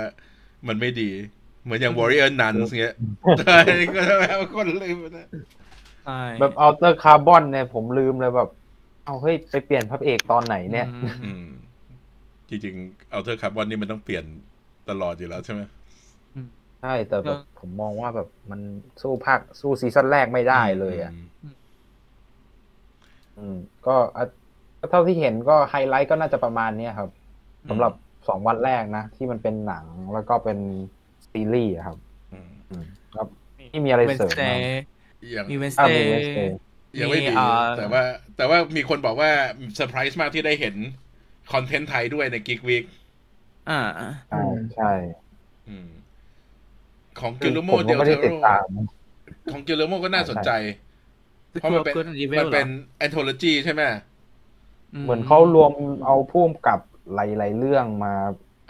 [0.68, 1.03] มันไม่ดี
[1.68, 2.95] เหมือนอย่าง Warrior Nuns เงี้ย
[3.45, 3.59] ใช่
[3.95, 5.28] ก็แล้วคนลืมไปนะ
[6.05, 8.49] ใช่แบบ Altered Carbon เนี่ยผมลืมเลยแบบ
[9.05, 11.43] เอาเฮ้ยไปเปลี่ยนพระเอกตอนไหนเนี่ยอืมอืม
[12.49, 14.24] จริงๆ Altered Carbon นี่มันต้องเปลี่ยน
[14.89, 15.61] ตลอดอยู่แล้วใช่ไหม
[16.82, 18.59] ใช่แต่แบบผมมองว่าแบบมัน
[19.01, 21.47] สู้ภาคสู้ซีซั่นแรกไม่ได้เลยอะม
[23.38, 23.55] อืม
[23.88, 24.26] ก็อะ
[24.89, 27.09] เท่าที่เห็นก็ไฮไลท์ก็น่าจะประมาณเนี้ยครับ
[27.70, 27.93] สำหรับ
[28.28, 30.57] สองวันแรกนะ ที่มันเป็นหนังแล้วก็เป็น
[31.38, 31.97] ซีรีส์อะครับ
[32.33, 32.85] อืมอืม
[33.15, 33.27] ครับ
[33.71, 34.61] ที่มีอะไรเสริม Wednesday
[35.33, 36.49] อย่างมีอ่ามี Wednesday Wednesday
[36.99, 38.03] ยังไม่มีมีอ่าแต่ว่า
[38.38, 39.31] แต่ว่ามีคนบอกว่า
[39.75, 40.75] เซอร์ไพรส์มากที่ได้เห็น
[41.53, 42.83] คอนเทนต์ไทยด้วยในกิกวีค
[43.69, 43.79] อ่า
[44.29, 44.41] ใช่
[44.75, 44.91] ใช่
[47.19, 48.67] ของ Guillermo del Toro คือผมก็ไม่เทได้ติดตาม
[49.51, 50.49] ของ Guillermo ก็น่าสนใจ
[51.59, 53.81] เพราะมันเป็น Good and Evil มันเป็นหรอ anthology ใช่ไหม
[55.03, 55.71] เหมือนเขารวม
[56.05, 56.79] เอาผู้กำกับ
[57.13, 58.13] หลายๆเรื่องมา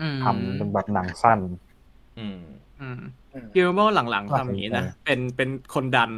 [0.02, 1.40] อืมทำเป็นแบบหนังสั้น
[2.18, 2.57] อืมอืมอืม
[3.56, 3.80] Guillermo
[4.12, 6.12] หลังๆทำอย่างนี้นะน่าสนใจเป็นเป็นคนดัน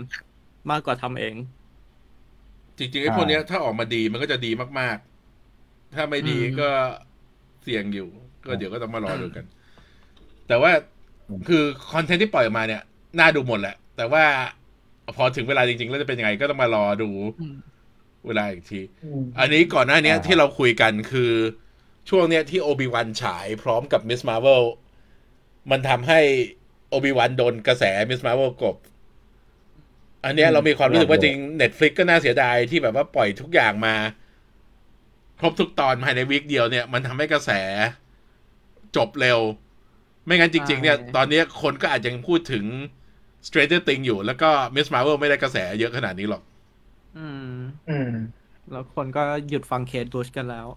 [0.71, 1.35] มากกว่าทำเอง
[2.77, 6.69] จริงๆไอ้ใช่พวกเนี้ยถ้าออกมาดีมันก็จะดีมากๆ ถ้าไม่ดีอืมก็
[7.63, 8.07] เสี่ยงอยู่
[8.47, 9.45] ก็เดี๋ยวก็ต้องมารอดูกัน
[10.47, 10.71] แต่ว่า
[11.47, 12.81] คือคอนเทนต์ที่ปล่อยออกมาเนี่ย
[13.19, 14.23] น่าดูหมดแหละ แต่ว่า
[15.15, 17.09] พอถึงเวลาจริงๆ แล้วจะเป็นยังไงก็ต้องมารอดู
[17.41, 17.57] อืม
[18.27, 21.31] เวลาอีกทีอืมอันนี้ก่อนหน้าเนี้ยอ่าที่เราคุยกันคือ
[22.09, 24.21] ช่วงเนี้ยที่ Obi-Wan ฉายพร้อมกับ Ms.
[24.29, 24.63] Marvel
[25.71, 26.19] มันทำให้
[26.89, 28.21] Obi-Wan โดนกระแส Ms.
[28.25, 28.75] Marvel กลบ
[30.25, 33.95] อันเนี้ยเรามีความรู้สึกว่าจริง Netflix ก็น่าเสียดายที่แบบว่าปล่อยทุกอย่างมา
[35.39, 37.51] ครบทุกตอนภายใน week เดียวเนี่ย มันทำให้กระแส
[38.95, 39.39] จบเร็ว
[40.25, 42.65] ไม่งั้นจริง ๆ เนี่ยใช่ตอนเนี้ยคนก็อาจจะยังพูดถึง
[43.47, 46.41] Stranger Things อยู่ แล้วก็มิสมาร์เวลไม่ได้กระแสเยอะขนาดนี้หรอก
[47.17, 47.53] อืม
[47.89, 48.11] อืม
[48.71, 50.67] แล้วคนก็หยุดฟังเคสบูชกันแล้ว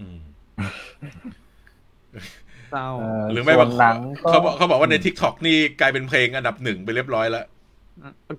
[0.00, 0.18] อืม
[2.70, 3.96] เศร้าเอ่อหรือไม่ส่วบานงหนัง
[4.28, 7.46] เขาบอกเขาบอกว่าใน t ิ k t o k นี่กลายเป็นเพลงอันดับหนึ่งไปเรียบร้อยแล้ว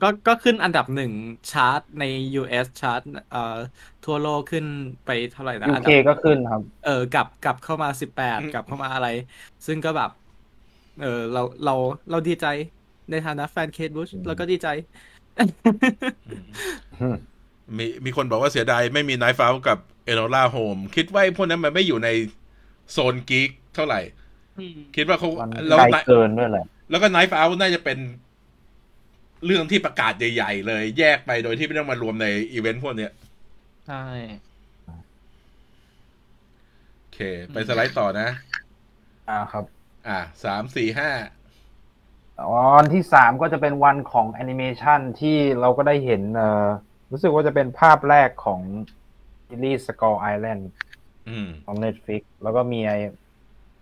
[0.03, 1.11] ก็ก็ขึ้นอันดับหนึ่ง
[1.51, 2.03] ชาร์ตใน
[2.41, 3.01] US ชาร์ต
[3.31, 3.57] เอ่อ
[4.05, 4.65] ทั่วโลกขึ้น
[5.05, 9.07] ไปเท่าไหร่นะยูอันเคดับก็ขึ้นครับ เออกลับกลับเข้ามาสิบแปดอืมกลับเข้ามาอะไร
[9.65, 10.11] ซึ่งก็แบบ
[11.01, 11.75] เออเราเรา
[12.11, 12.47] เราดีใจ
[13.11, 14.67] ในฐานะแฟนเคสบูชเราก็ดีใจ
[17.77, 19.77] มีมีคนบอกว่าเสียดายไม่มี Knife Out กับ
[20.11, 22.09] Enola Home คิดว่าไอ้พวกนั้นมันไม่อยู่ใน
[22.91, 23.99] โซนกิ๊ก เท่าไหร่
[24.95, 27.99] คิดว่าเขามันแล้วไกลเกินด้วยแหละแล้วก็ Knife Out น่าจะเป็น
[29.45, 33.11] เรื่องที่ประกาศใหญ่ๆเลย แยกไปโดยที่ไม่ต้องมารวมในอีเวนต์พวกเนี้ย
[33.87, 34.03] ใช่
[36.97, 37.19] โอเค
[37.53, 38.29] ไปสไลด์ต่อนะ
[39.29, 39.65] อ่าครับ
[40.07, 41.11] อ่าสามสี่ห้า
[42.53, 46.65] วันที่สามก็จะเป็นวันของแอนิเมชันที่เราก็ได้เห็นเอ่อ
[47.11, 48.61] รู้สึกว่าจะเป็นภาพแรกของ
[49.47, 50.63] ซีรีส์ Skull Island
[51.29, 52.91] อืมของ Netflix แล้วก็มีไ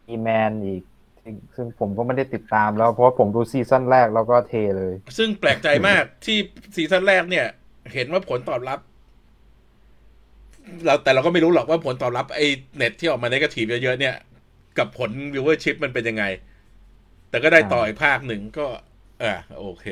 [0.09, 0.83] อ้ He-Man อีก
[1.23, 6.37] ซึ่งซึ่งผมก็ไม่ได้ติดตามแล้วเพราะว่าผมดูซีซั่นแรกแล้วก็เทเลย ซึ่งแปลกใจมากที่
[6.75, 7.45] ซีซั่นแรกเนี่ย
[7.93, 8.79] เห็นว่าผลตอบรับ
[10.85, 12.45] เราแต่เราก็ไม่รู้หรอกว่าผลตอบรับไอ้
[12.75, 14.15] เน็ตที่ออกมาในกระทืบเยอะๆเนี่ย
[14.77, 16.23] กับผล viewership มันเป็นยังไง
[17.29, 18.67] แต่ก็ได้ต่ออีกภาคหนึ่งก็
[19.23, 19.85] อ่าโอเค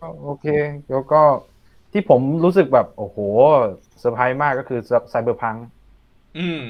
[0.00, 0.46] ก็โอเค
[0.90, 1.20] แล้วก็
[1.92, 3.18] ที่ผมรู้สึกแบบ โอ้โห
[4.00, 4.80] เซอร์ไพรส์มากก็คือ
[5.10, 5.56] Cyberpunk
[6.38, 6.60] อืม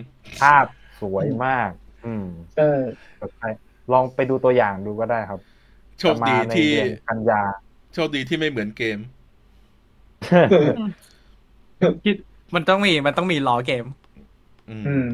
[0.40, 0.66] ภาพ
[1.00, 1.70] สวยมาก
[2.04, 2.24] อืม
[2.54, 2.68] ใช่
[3.38, 3.48] ใช่
[3.92, 5.40] ลองไปดูตัวอย่างดูก็ได้ครับ
[5.98, 7.42] โชคดีจะมาในที่เดือนกันยา
[7.94, 8.98] โชคดีที่ไม่เหมือนเกม
[12.04, 12.16] คิด
[12.54, 13.84] มันต้องมีมันต้องมีล้อเกม
[14.68, 15.08] อืมอืม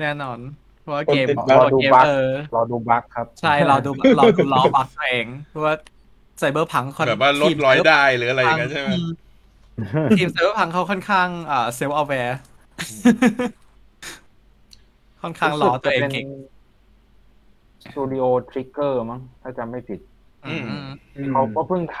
[0.00, 0.38] แน่นอน
[0.82, 5.74] เพราะว่าเกมคนติดเพราะว่าดูเกมบั๊กเออรอดูบั๊กครับ ใช่เราดูเราดูล้อบักตัวเองเพราะว่า
[6.38, 8.90] ไซเบอร์พังคอนแบบว่าลดร้อยได้หรืออะไรอย่างเงี้ยใช่ไหม
[10.18, 12.38] ทีมไซเบอร์พังเขาค่อนข้างอ่าเซลล์เอาแวร์
[15.22, 16.26] ค่อนข้างล้อตัวเองเก่ง
[17.84, 20.00] สตูดิโอ Trigger มั้งถ้าจำไม่ผิด
[20.46, 20.62] อืม
[21.16, 22.00] อืมเขาก็เพิ่งท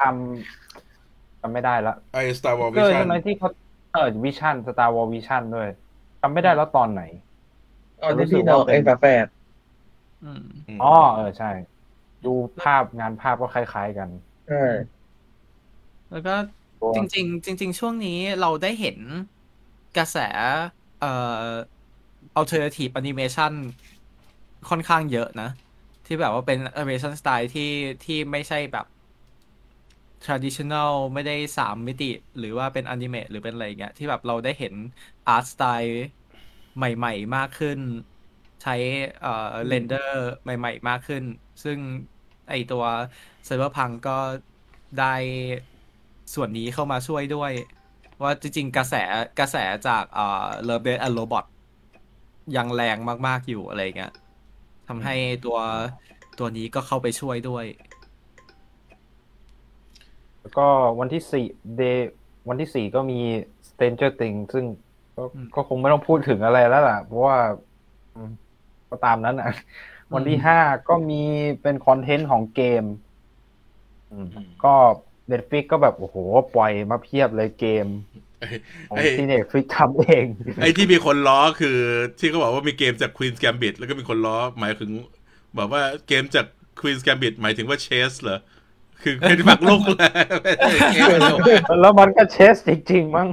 [0.70, 3.48] ำจำไม่ได้ละไอ้ Star Wars เกอร์ Vision ใช่ไหมที่เขา
[3.92, 5.68] เออ Visions Star Wars Visions ด้วย
[6.22, 7.02] จำไม่ได้แล้วตอนไหน
[8.02, 9.26] อ๋อนี่พี่น้องเอ็นฝาแฝด
[10.24, 10.42] อืม
[10.78, 11.50] มอ๋อเออใช่
[12.24, 14.08] ดูภาพงานภาพก็คล้ายๆกัน
[14.46, 14.62] ใช่
[16.10, 16.34] แล้วก็
[16.80, 18.98] ตัวจริง ๆ จริง ๆ ช่วงนี้เราได้เห็น
[19.96, 20.16] กระแส
[21.00, 21.08] เอ่อ
[22.38, 23.52] alternative animation
[24.68, 25.50] ค่อนข้างเยอะนะ
[26.06, 27.70] ที่แบบว่าเป็น animation style ที่
[28.04, 28.86] ที่ไม่ใช่แบบ
[30.24, 34.74] traditional ไม่ได้สามมิติ หรือว่าเป็นอนิเมะหรือเป็นอะไรอย่างเงี้ย ที่แบบเราได้เห็น
[35.34, 35.94] art style
[36.76, 37.78] ใหม่ๆ มากขึ้น
[38.62, 38.74] ใช้
[39.20, 41.22] เอ่อเรนเดอร์ใหม่ๆ มากขึ้น
[41.62, 41.78] ซึ่ง
[42.48, 42.84] ไอตัว
[43.48, 44.18] Cyberpunk ก็
[44.98, 45.14] ได้
[46.34, 47.52] ส่วนนี้เข้ามาช่วยด้วย
[48.22, 48.94] ว่าจริงๆ กระแส
[49.38, 50.22] กระแสจากเอ่อ
[50.68, 51.44] Love Death and Robot
[52.56, 52.96] ยังแรง
[53.26, 54.12] มากๆอยู่อะไรเงี้ย
[54.88, 55.58] ทำให้ตัว
[56.38, 57.64] ตัวนี้ก็เข้าไปช่วยด้วย
[60.40, 60.66] แล้วก็
[61.00, 61.46] วันที่สี่
[61.76, 61.82] เด
[62.48, 63.20] วันที่สี่ก็มี
[63.68, 64.64] Stranger Things ซึ่ง
[65.16, 67.38] ก็อืมก็คงไม่ต้องพูดถึงอะไรแล้วล่ะ เพราะว่า
[68.14, 68.30] อืม
[68.90, 69.50] ก็ตามนั้นอะ
[70.14, 71.22] วันที่ห้าก็มี
[71.62, 72.84] เป็นคอนเทนต์ของเกม
[74.10, 74.74] อืมอืมก็
[75.28, 76.16] Netflix ก็แบบ โอ้โห
[76.54, 77.86] ปล่อยมาเพียบเลยเกม
[78.40, 78.46] ไอ้
[78.90, 80.24] ของไอ้ที่ Netflix ทำเอง
[80.62, 81.78] ไอ้ที่มีคนล้อคือ
[82.18, 84.90] ที่เขาบอกว่ามีเกมจาก Queen's Gambit แล้วก็มีคนล้อหมายถึง
[85.58, 86.46] บอกว่าเกมจาก
[86.80, 88.40] Queen's Gambit หมายถึงว่า chess เหรอ
[89.02, 90.10] คือเป็นหมากรุกเลย
[90.42, 93.28] ไม่ใช่เกมเลยแล้วมันก็ chess จริงๆมั้ง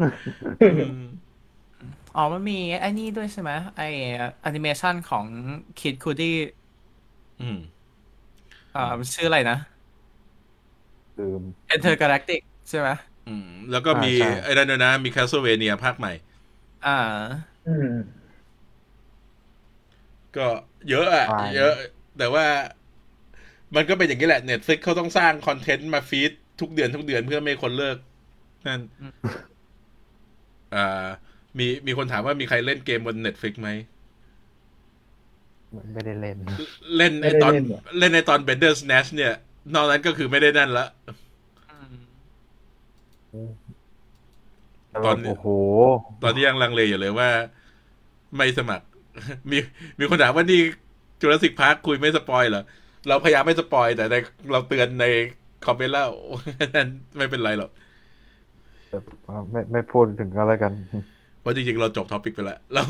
[0.62, 0.70] อื
[1.01, 1.03] ม
[2.16, 3.82] อ๋อ มันมีไอ้นี่ด้วยใช่ไหมไอ้
[4.41, 5.26] แอนิเมชันของ
[5.80, 6.38] Kid Cudi
[7.41, 7.60] อืม
[8.76, 9.58] อ่ามันชื่ออะไรนะ
[11.20, 11.41] ลืม
[11.74, 13.14] Enter Galactic ใช่ไหมอืม
[13.71, 16.11] แล้วก็มีอ่าใช่ไอ้นั่นด้วยนะ มี Castlevania ภาคใหม่
[16.86, 16.91] อ่า
[17.65, 18.26] อืม
[20.36, 20.47] ก็
[20.89, 21.71] เยอะอะใช่เยอะ
[22.17, 22.45] แต่ว่า
[23.76, 27.97] มันก็เป็นอย่างนี้แหละ Netflix เขาต้องสร้างคอนเทนต์มา feed ทุกเดือนทุกเดือนเพื่อไม่ให้คนเลิก
[28.67, 29.13] นั่นอืม
[30.76, 31.07] อ่า
[31.59, 33.69] มีมีคนถามว่ามีใครเล่นเกมบน Netflix ไหม
[35.93, 36.39] ไม่ได้เล่น
[36.97, 37.53] เล่นในตอน
[37.97, 39.34] เล่นในตอน Bandersnatch เนี่ย
[39.73, 45.47] นอกนั้นก็คือไม่ได้นั่นละอืมแต่ตแบอนนี้โอ้โห
[46.23, 47.29] ตอนนี้ยังลังเลอยู่เลยว่า
[48.36, 48.86] ไม่สมัคร
[49.49, 49.57] มี
[49.99, 50.59] มีคนถามว่านี่
[51.22, 52.63] Jurassic Park คุยไม่สปอยเหรอ
[53.07, 54.15] เราพยายามไม่สปอยแต่ใน
[54.51, 55.05] เราเตือนใน
[55.65, 56.11] คอมเมนต์แล้ว
[56.75, 57.71] นั่นไม่เป็นไรหรอก
[59.51, 60.73] ไม่ไม่พูดถึงก็แล้วกัน
[61.41, 62.81] เพราะจริงๆ เราจบ topic ไปแล้วเรา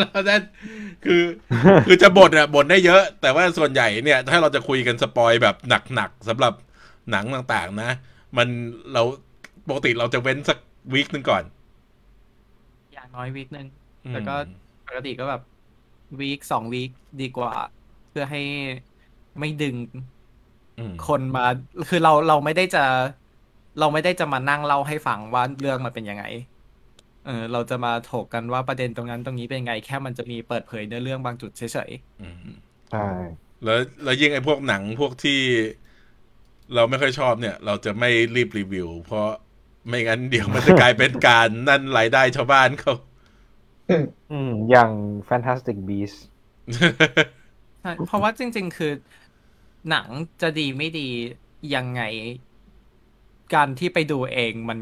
[0.00, 0.36] เราได้
[1.04, 1.22] คือ
[1.86, 5.56] คือจะบ่นอะบ่นได้เยอะ แต่ว่าส่วนใหญ่เนี่ย ถ้าเราจะคุยกัน spoil แบบ
[5.94, 6.52] หนักๆสำหรับ
[7.10, 7.90] หนังต่างๆ นะ
[8.36, 8.48] มัน
[8.92, 9.02] เรา
[9.70, 10.58] ปกติเราจะเว้นสัก
[10.92, 11.42] week หนึ่งก่อน
[12.92, 13.66] อย่างน้อย week หนึ่ง
[14.04, 14.34] อืมแล้วก็
[14.88, 15.42] ปกติก็แบบ
[16.20, 16.90] วีคสองวีค
[17.20, 17.52] ดีกว่า
[18.10, 18.42] เพื่อให้
[19.38, 19.76] ไม่ดึง
[20.78, 21.46] อืมคนมา
[21.88, 22.84] คือเราเราไม่ได้จะ
[23.80, 26.24] เราไม่ได้จะมานั่งเล่าให้ฟังว่าเรื่องมันเป็นยังไง
[27.26, 31.90] เออ เราจะมาถกกันว่าประเด็นตรงนั้นตรงนี้เป็นยังไง แค่มันจะมีเปิดเผยเนื้อเรื่องบางจุดเฉย
[32.22, 32.54] อืม
[32.90, 33.08] ใช่
[33.64, 35.40] แล้วแล้วยิ่งไอ้พวกหนังพวกที่
[36.74, 39.28] เราไม่ค่อยชอบเนี่ย เราจะไม่รีบรีวิว เพราะ
[39.86, 42.94] ไม่งั้นเดี๋ยวมันจะกลายเป็นการนั่นรายได้ชาวบ้านเขา
[44.30, 44.90] อืมอย่าง
[45.28, 46.20] Fantastic Beasts
[47.00, 48.92] ๆใช่เพราะว่าจริง ๆ คือ
[49.90, 50.06] หนัง
[50.42, 51.08] จะดีไม่ดี
[51.74, 52.02] ยังไง
[53.54, 54.78] การที่ไปดูเองมัน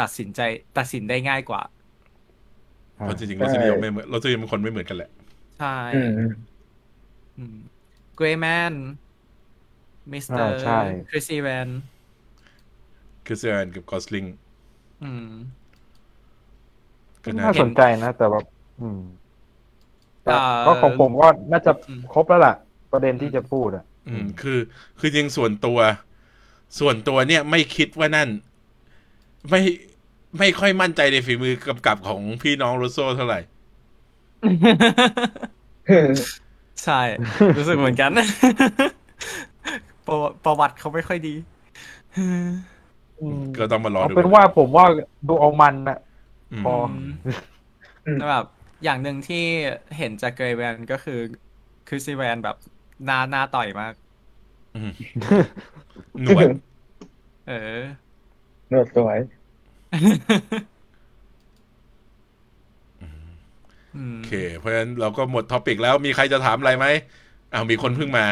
[0.00, 0.40] ตัดสินใจ
[0.78, 1.62] ตัดสินได้ง่ายกว่า
[2.94, 5.10] เพราะจริงๆรสนิยมไม่เหมือนรสนิยมคนไม่เหมือนกันแหละ
[5.58, 5.76] ใช่
[7.38, 7.56] อืม
[8.16, 8.74] Gray Man
[10.12, 10.78] มิสเตอร์อ่าใช่
[11.10, 11.68] Chris Evans
[13.26, 14.24] คือเซอร์นกับ Gosling
[15.02, 15.32] อืม
[17.24, 18.44] ก็น่าน่าสนใจนะ แต่แบบ
[18.80, 19.00] อืม
[20.24, 22.54] แต่อ่าก็ของผมก็น่าจะอืมครบแล้วล่ะ
[22.92, 24.58] ประเด็นที่จะพูดอะ อืม คือ
[24.98, 25.78] คือจริงส่วนตัว
[26.78, 28.28] ส่วนตัวเนี่ยไม่คิดว่านั่น
[29.50, 29.60] ไม่
[30.38, 33.40] ไม่ค่อยมั่นใจในฝีมือกำกับของพี่น้องโรโซเท่าไหร่
[36.84, 37.00] ใช่
[37.56, 38.10] รู้สึกเหมือนกัน
[40.06, 41.34] ประวประวัติเขาไม่ค่อยดี
[43.58, 44.86] ก็ต้องมารอเอาดูเป็นว่าผมว่า
[45.28, 45.98] ดูเอามันนะ
[46.52, 46.74] อืมพอ
[48.06, 48.46] อืมแต่แบบ
[48.84, 49.44] อย่างหนึ่งที่
[49.98, 51.18] เห็นจาก Gray Man ก็คือ
[51.88, 52.56] Chris Evans แบบ
[53.04, 53.94] หน้าหน้าต่อยมาก
[54.76, 54.90] อืม
[56.22, 56.48] หนวด
[57.48, 57.80] เออ
[58.70, 59.18] หนวดสวย
[63.96, 66.86] อืมโอเค เพราะฉะนั้นเราก็หมด topic แล้วมีใครจะถามอะไรไหม
[67.52, 68.26] อ้าวมีคนเพิ่งมา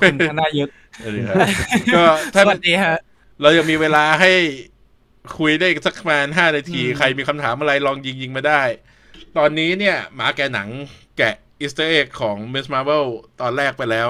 [0.00, 0.70] คุณธนายุทธ
[1.02, 1.36] เออครับ
[1.94, 2.02] ก็
[2.34, 2.96] ถ้าสวัสดีฮะ
[3.40, 4.32] เรายังมีเวลาให้
[5.38, 8.62] คุยได้อีกสักประมาณห้านาทีอืมใครมีคำถามอะไรลองยิงยิงมาได้
[9.36, 10.68] ตอนนี้เนี่ย หมาแกะหนัง
[11.18, 13.04] แกะ Easter egg ของ Miss Marvel
[13.40, 14.08] ตอนแรกไปแล้ว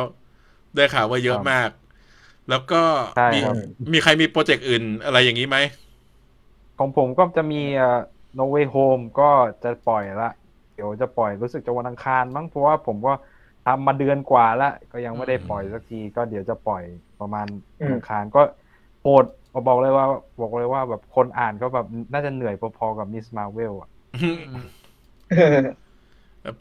[0.76, 1.70] ได้ข่าวว่าเยอะมาก
[2.48, 2.82] แล้วก็
[3.14, 3.56] ใช่มีครับ
[3.92, 5.58] มีใครมีโปรเจกต์อื่นอะไรอย่างนี้ไหม
[6.78, 8.00] ของผมก็จะมีเอ่อ
[8.38, 9.30] No Way Home ก็
[9.62, 10.30] จะปล่อยละ
[10.74, 13.12] เดี๋ยวจะปล่อยรู้สึกจะวันอังคารมั้งเพราะว่าผมก็
[13.66, 16.82] ทำมาเดือนกว่าละก็ยังไม่ได้ปล่อยสักที ก็เดี๋ยวจะปล่อย
[17.20, 17.46] ประมาณ
[17.80, 19.24] อืมวันอังคารก็โหด
[19.68, 20.06] บอกเลยว่า
[20.40, 23.88] บอกเลยว่าแบบคนอ่านก็แบบน่าจะเหนื่อยพอๆกับมิสมาเวลอะ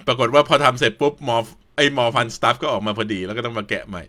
[0.07, 1.37] ปรากฏว่าพอทำเสร็จปุ๊บมอ
[1.75, 4.03] ไอมอฟันสตัฟก็ออกมาพอดีแล้วก็ต้องมาแกะใหม่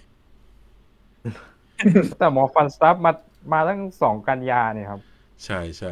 [2.19, 3.13] แต่หมอฟันสตัฟมา
[3.53, 5.01] มาตั้งสองกันยาเนี่ยครับ
[5.45, 5.91] ใช่ใช่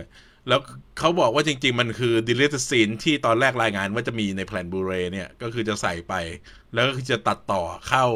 [0.49, 0.61] แล้ว
[0.99, 6.15] เขาบอกว่าจริง ๆ มันคือ delete scene ที่ตอนแรกรายงานว่าจะมีในแพลนบูเรเนี่ย ก็คือจะใส่ไป
[6.75, 8.07] แล้วก็คือจะตัดต่อเข้า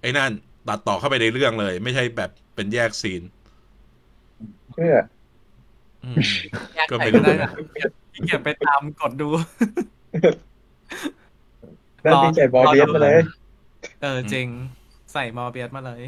[0.00, 0.32] ไอ้นั่น
[0.68, 3.22] ตัดต่อเข้าไปในเรื่องเลย ไม่ใช่แบบเป็นแยกซีน
[4.76, 4.96] เพื่อ
[6.04, 6.16] อืม
[6.74, 7.48] แยกก็ไหนไม่ก็รู้ได้นะ
[8.14, 9.28] ขี้เกียจไปตามกดดู
[12.04, 13.18] นั่นที่ใส่บอลเบียสมาเลย
[14.02, 14.46] เออจริง
[15.12, 16.02] ใส่มอเบียสมาเลย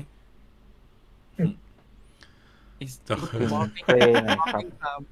[2.85, 3.21] Is- ต้อง
[3.53, 5.05] Morning เพลงนะครับ Morning Time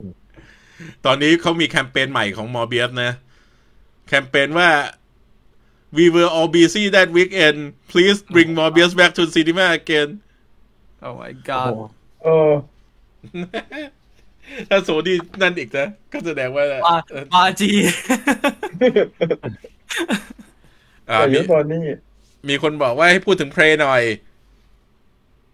[1.05, 3.13] ตอนนี้เขามีแคมเปญใหม่ของมอเบียสนะ
[4.07, 4.71] แคมเปญว่า
[5.97, 7.59] we were all busy that weekend
[7.91, 10.09] please bring Morbius back to cinema again
[11.07, 11.81] oh my โอ้ god โห
[12.23, 12.53] เออ
[14.69, 17.71] ถ้าโซนี่นั่นอีกนะก็แสดงว่ามาเออมาจี
[21.11, 21.85] อ่าแต่มียุทธบนี่
[22.49, 24.03] มีคนบอกว่าให้พูดถึงเพลหน่อย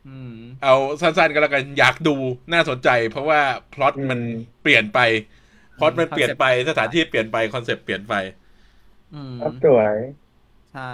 [0.08, 2.14] อืมเอาสั้นๆก็แล้วกันอยากดู
[2.52, 3.40] น่าสนใจ เพราะว่า
[3.74, 4.20] พล็อตมัน
[4.62, 4.98] เปลี่ยนไป
[5.78, 8.14] พล็อตมันเปลี่ยนไปสถานที่เปลี่ยนไปคอนเซปต์เปลี่ยนไป
[9.14, 9.96] อืมครับสวย
[10.72, 10.92] ใช่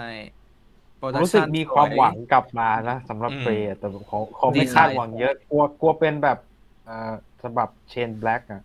[1.01, 7.13] ผมรู้สึกมีความหวังกลับมานะสำหรับอืม Prey แต่ขอขอไม่ดีไซน์คาดหวังเยอะกลัวกลัวเป็นแบบเอ่อ
[7.43, 8.61] ฉบับ Shane Black อะ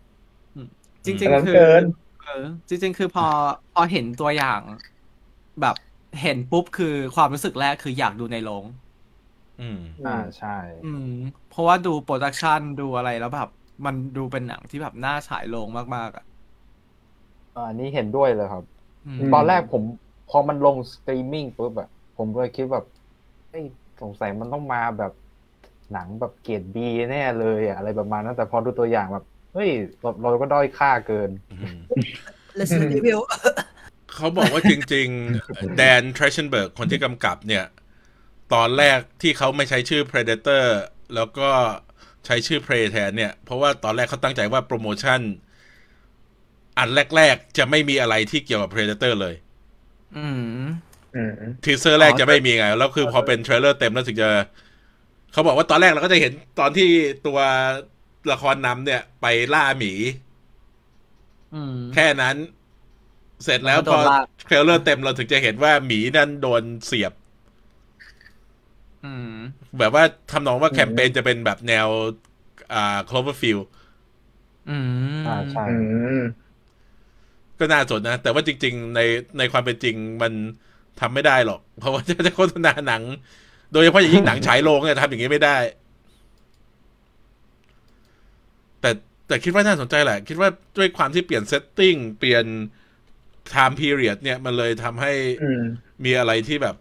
[1.05, 1.83] จริงอันนั้นๆคือเกิน
[2.19, 2.29] เออ
[2.69, 3.23] จริง ๆ คือพอ
[3.71, 4.61] พอเห็นตัวอย่าง
[5.61, 5.75] แบบ
[6.21, 8.65] เห็นปุ๊บคือความรู้สึกแรกคืออยากดูในโรง
[9.57, 10.49] อืมอ่าใช่
[10.81, 11.03] อืม
[11.47, 13.47] เพราะว่าดู production ดูอะไรแล้วแบบ
[13.85, 16.23] มันดูเป็นหนังที่แบบน่าฉายโรงมากๆอะ
[17.55, 18.63] อันนี้เห็นด้วยเลยครับ
[19.05, 19.83] อืมมตอนแรกผม
[20.27, 22.85] พอมันลงสตรีมมิ่งปุ๊บอะผมก็เลยคิดแบบ
[23.49, 23.65] เอ้ย
[23.99, 25.11] สงสัยมันต้องมาแบบ
[25.93, 29.69] หนังแบบเกรดบีแน่เลยอะอะไรประมาณนั้นแต่พอดูตัวอย่างแบบเฮ้ย
[30.01, 31.29] เราเราก็ด้อยค่าเกิน
[32.59, 33.21] Resident Evil
[34.13, 35.07] เขาบอกว่าจริง
[35.41, 37.65] ๆ Dan Trachtenberg คนที่กำกับเนี่ย
[38.53, 40.63] ตอนแรกที่เขาไม่ใช้ชื่อ Predator
[41.15, 41.49] แล้วก็
[42.25, 45.19] ใช้ชื่อ Prey แทนเนี่ย เพราะว่าตอนแรกเขาตั้งใจว่าโปรโมชั่น
[46.77, 49.35] อันแรก ๆ จะไม่มีอะไรที่เกี่ยวกับ Predator เลย
[50.17, 50.41] อืม
[51.15, 51.33] อืม
[51.63, 54.29] teaser แรกจะไม่มีไง แล้วคือพอเป็น trailer เต็มแล้วถึงจะ
[55.33, 56.89] เขาบอกว่าตอนแรกเราก็จะเห็นตอนที่
[57.27, 57.39] ตัว
[58.31, 59.91] ละครนำเนี่ย ไปล่าหมี
[61.51, 62.35] อืมแค่นั้น
[63.43, 67.13] เสร็จแล้วแล้วก็พโดอนลากเทรลเลอร์เต็มเราถึงจะเห็นว่าหมีนั้นโดนเสียบ
[69.03, 69.29] อืม
[69.77, 71.87] แบบว่าทำนองว่าแคมเปญจะเป็นแบบแนว
[72.73, 73.61] อ่า Cloverfield
[74.67, 75.71] อืมอ่าใช่อื
[76.15, 76.17] ม
[77.59, 78.99] ก็น่าสนนะ แต่ว่าจริง ๆ ใน
[79.37, 80.33] ในความเป็นจริงมัน
[80.99, 83.03] ทำไม่ได้หรอก เพราะว่าจะจะโฆษณาหนัง
[83.73, 85.57] โดยเฉพาะอย่างยิ่งหนังฉายโรงเนี่ยทำอย่างนี้ไม่ได้
[88.81, 88.89] แต่
[89.27, 92.45] แต่คิดว่าน่าสนใจแหละ คิดว่าด้วยความที่เปลี่ยนเซตติ้งเปลี่ยน
[93.53, 95.11] time period เนี่ย มันเลยทำให้
[95.43, 95.61] อืม
[96.05, 96.75] มีอะไรที่แบบ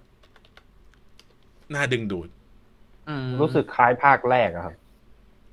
[1.74, 2.28] น่าดึงดูด
[3.08, 4.74] อืมรู้สึกคล้ายภาคแรกอะครับ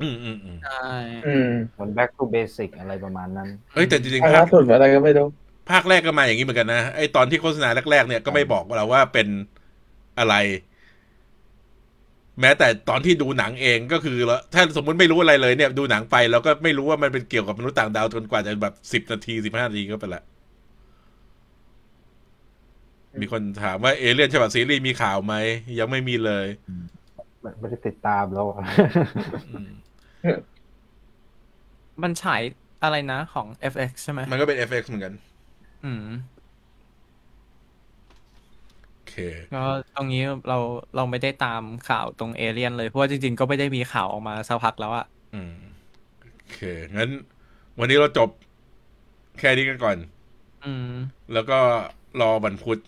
[0.02, 0.88] อืมอืมอืมใช่
[1.28, 5.28] อืมเหมือน back to basic อะไรประมาณนั้นเอ้ยแต่จริงภาคๆภาล่าคสุดอะไรก็ไม่รู้
[5.72, 9.28] ภาคแรกก็มาอย่างนี้เหมือนกันนะไอตอนที่โฆษณาแรกๆเนี่ยก็ไม่บอกเราว่าเป็น
[10.20, 10.36] อะไร
[12.42, 20.24] แม้แต่ตอนที่ดูหนังเองก็คือแล้วถ้าสมมุติไม่รู้อะไรเลยเนี่ยดูหนังไปแล้วก็ไม่รู้ว่ามันเป็นเกี่ยวกับมนุษย์ต่างดาวจนกว่าจะแบบสิบนาทีสิบห้านาทีก็ไปละ
[23.22, 25.36] มีคนถามว่าเอเลี่ยนฉบับซีรีส์มีข่าวไหม
[25.80, 26.46] ยังไม่มีเลย
[27.60, 28.56] ไม่ได้ติดตามแล้วอะ
[29.50, 29.72] อืม
[32.04, 32.42] มันฉาย
[32.84, 35.14] อะไรนะของ FX ใช่ไหมมันก็เป็น FX เหมือนกัน
[35.86, 36.06] อืม
[39.20, 39.64] โอเคก็
[39.96, 40.58] ตรงนี้เรา
[40.96, 45.56] เราไม่ได้ตามข่าวตรงเอเลียนเลย เพราะว่าจริงๆ ก็ไม่ได้มีข่าวออกมาสักพักแล้วอะอืม
[46.22, 46.60] โอเค
[46.98, 47.10] งั้น
[47.80, 48.30] วันนี้เราจบ
[49.40, 49.98] แค่นี้กันก่อน
[50.66, 50.92] อืม
[51.34, 51.58] แล้วก็
[52.22, 52.80] รอวันพุธ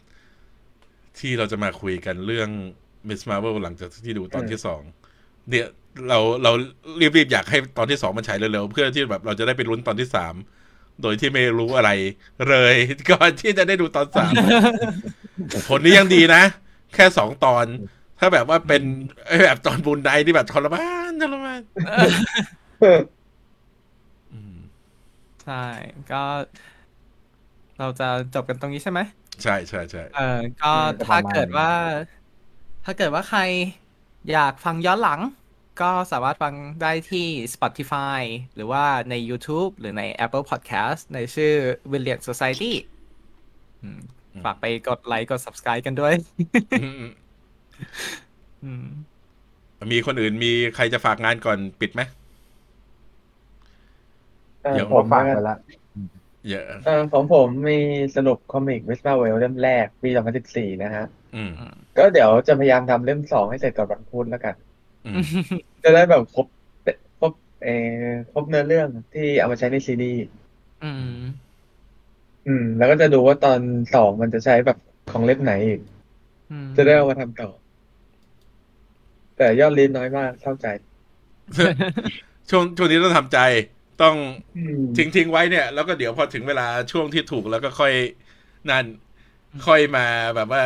[1.19, 2.49] ที่เราจะมาคุยกันเรื่อง
[3.07, 4.81] Miss Marvel หลังจากที่ดูตอนที่สอง
[5.49, 5.67] เนี่ย
[6.09, 6.51] เราเรา
[7.01, 10.33] รีบๆ อยากให้ตอนที่สองมันฉายเร็วๆ เพื่อที่แบบเราจะได้ไปลุ้นตอนที่สาม
[11.01, 11.91] โดยที่ไม่รู้อะไร
[12.49, 12.75] เลย
[13.11, 14.31] ก่อนที่จะได้ดูตอนสาม
[15.67, 16.43] ผลนี้ยังดีนะ
[16.93, 17.65] แค่สองตอน
[18.19, 18.83] ถ้าแบบว่าเป็น
[19.27, 21.61] ไอ้แบบตอนบุญไดที่แบบทรมานทรมาน
[24.33, 24.55] อืม
[25.43, 25.65] ใช่
[26.11, 26.23] ก็
[27.79, 28.99] เราจะจบกันตรงนี้ใช่ไหม
[29.43, 31.71] ใช่ใช่ใช่เออก็อืมถ้าประมาณเกิดว่า
[32.85, 33.41] ถ้าเกิดว่าใคร
[34.31, 35.19] อยากฟังย้อนหลัง
[35.79, 38.21] ก็สามารถฟังได้ที่ Spotify
[38.55, 41.53] หรือว่าใน YouTube หรือใน Apple Podcast ในชื่อ
[41.91, 42.73] William Society
[43.83, 44.01] อืม
[44.45, 46.13] ฝากไปกดไลค์กด Subscribe กันด้วย
[46.83, 47.03] อืม
[48.63, 48.87] อืม
[49.91, 52.01] มีคนอื่นมีใครจะฝากงานก่อนปิดไหม
[54.63, 55.57] เออเดี๋ยวผมฝากว่าไปละ
[56.49, 57.79] เยอะเออของผมมี
[58.15, 60.09] สรุปคอมิกวิสมาเวลเล่มแรกปี
[60.45, 61.05] 2014 นะฮะ
[61.35, 61.51] อืม
[61.97, 64.70] ก็เดี๋ยวจะพยายามทำเล่มสองให้เสร็จก่อนวันพุธแล้วกันอืม
[65.83, 66.47] จะได้แบบครบ
[67.19, 67.33] ครบ
[67.63, 67.67] เอ
[68.03, 70.23] อครบเนื้อเรื่องที่เอามาใช้ในซีรีส์
[70.83, 71.15] อืม
[72.47, 73.59] อืม แล้วก็จะดูว่าตอน
[73.95, 74.77] สองมันจะใช้แบบ
[75.11, 75.79] ของเล่มไหนอีก
[76.51, 77.49] อืมจะได้เอามาทำต่อ
[79.37, 80.67] แต่ยอดลิ้นน้อยมากเข้าใจ
[82.49, 83.39] ช่วงช่วงนี้ต้องทำใจ
[84.01, 84.15] ต้อง
[84.57, 87.93] อืมทิ้งทิ้งไว้เนี่ย แล้วก็เดี๋ยวพอถึงเวลาช่วงที่ถูกแล้วก็ค่อย
[88.69, 88.85] นั่น
[89.67, 90.63] ค่อยมาแบบว่า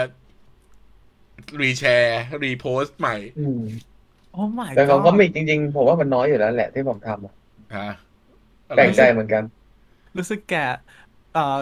[1.61, 3.61] รีแชร์ รีโพสต์ใหม่อืม
[4.35, 7.33] โอ้ my แต่ของ god คอมิกจริงๆ ผมว่ามันน้อยอยู่แล้วแหละที่ผมทำอะ
[7.77, 7.89] ฮะ
[8.75, 9.43] แปลกใจเหมือนกัน
[10.17, 10.65] รู้สึกแก่
[11.33, 11.59] เอ่อ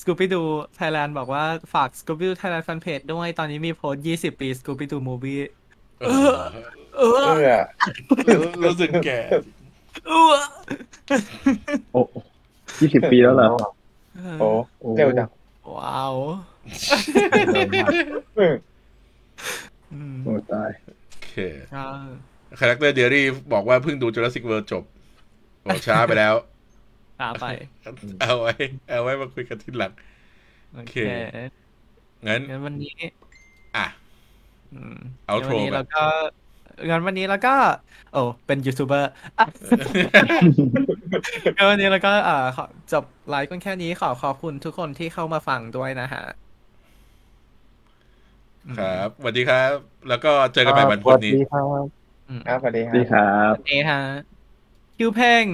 [0.00, 0.46] Scooby Doo
[0.78, 1.44] Thailand บอกว่า
[1.74, 5.42] ฝาก Scooby Doo Thailand Fan Page ด้วยตอนนี้มีโพสต์20ปี Scooby Doo Movie
[6.00, 6.32] เออ
[6.98, 7.26] เออ
[8.06, 9.20] เพื่อรู้สึกแก่
[10.08, 10.34] เออ
[11.92, 12.00] โอ้
[12.80, 13.48] ยี่สิบปีแล้วเหรอ
[14.40, 14.48] โอ้
[14.96, 15.28] เร็วจัง
[15.78, 16.14] ว้าว
[18.38, 18.54] อืม
[19.92, 21.01] อืมโอ้ตายโอ
[21.32, 21.38] เค
[21.76, 21.86] อ่า
[22.60, 24.84] Character Diary บอกว่าเพิ่งดู Jurassic World จบ
[25.62, 26.34] โอ้ช้าไปแล้ว
[27.20, 27.46] ตามไป
[28.20, 28.52] เอาไว้
[28.88, 29.92] เอาไว้มาคุยกันทีหลัง
[30.74, 31.36] โอเคโอเค
[32.26, 32.94] งั้นงั้นวันนี้
[33.76, 33.86] อะ
[34.72, 34.98] อืม
[35.30, 36.04] Outro งั้นวันนี้ไปเราก็
[36.90, 37.54] งั้นวันนี้เราก็
[38.12, 39.46] โอ้เป็นยูทูบเบอร์อะ
[41.56, 46.22] งั้นวันนี้เราก็อ่าขอจบไลฟ์กันแค่นี้ขอขอบคุณทุกคนที่เข้ามาฟังด้วยนะฮะ
[48.70, 49.72] ครับสวัสดีครับ
[50.08, 51.84] แล้วก็เจอกันใหม่วันพุธนี้สวัสดีครับ
[52.28, 53.98] อืมครับสวัสดีคดีรับครับโอเคฮะ
[54.96, 55.46] คิวเพ่ง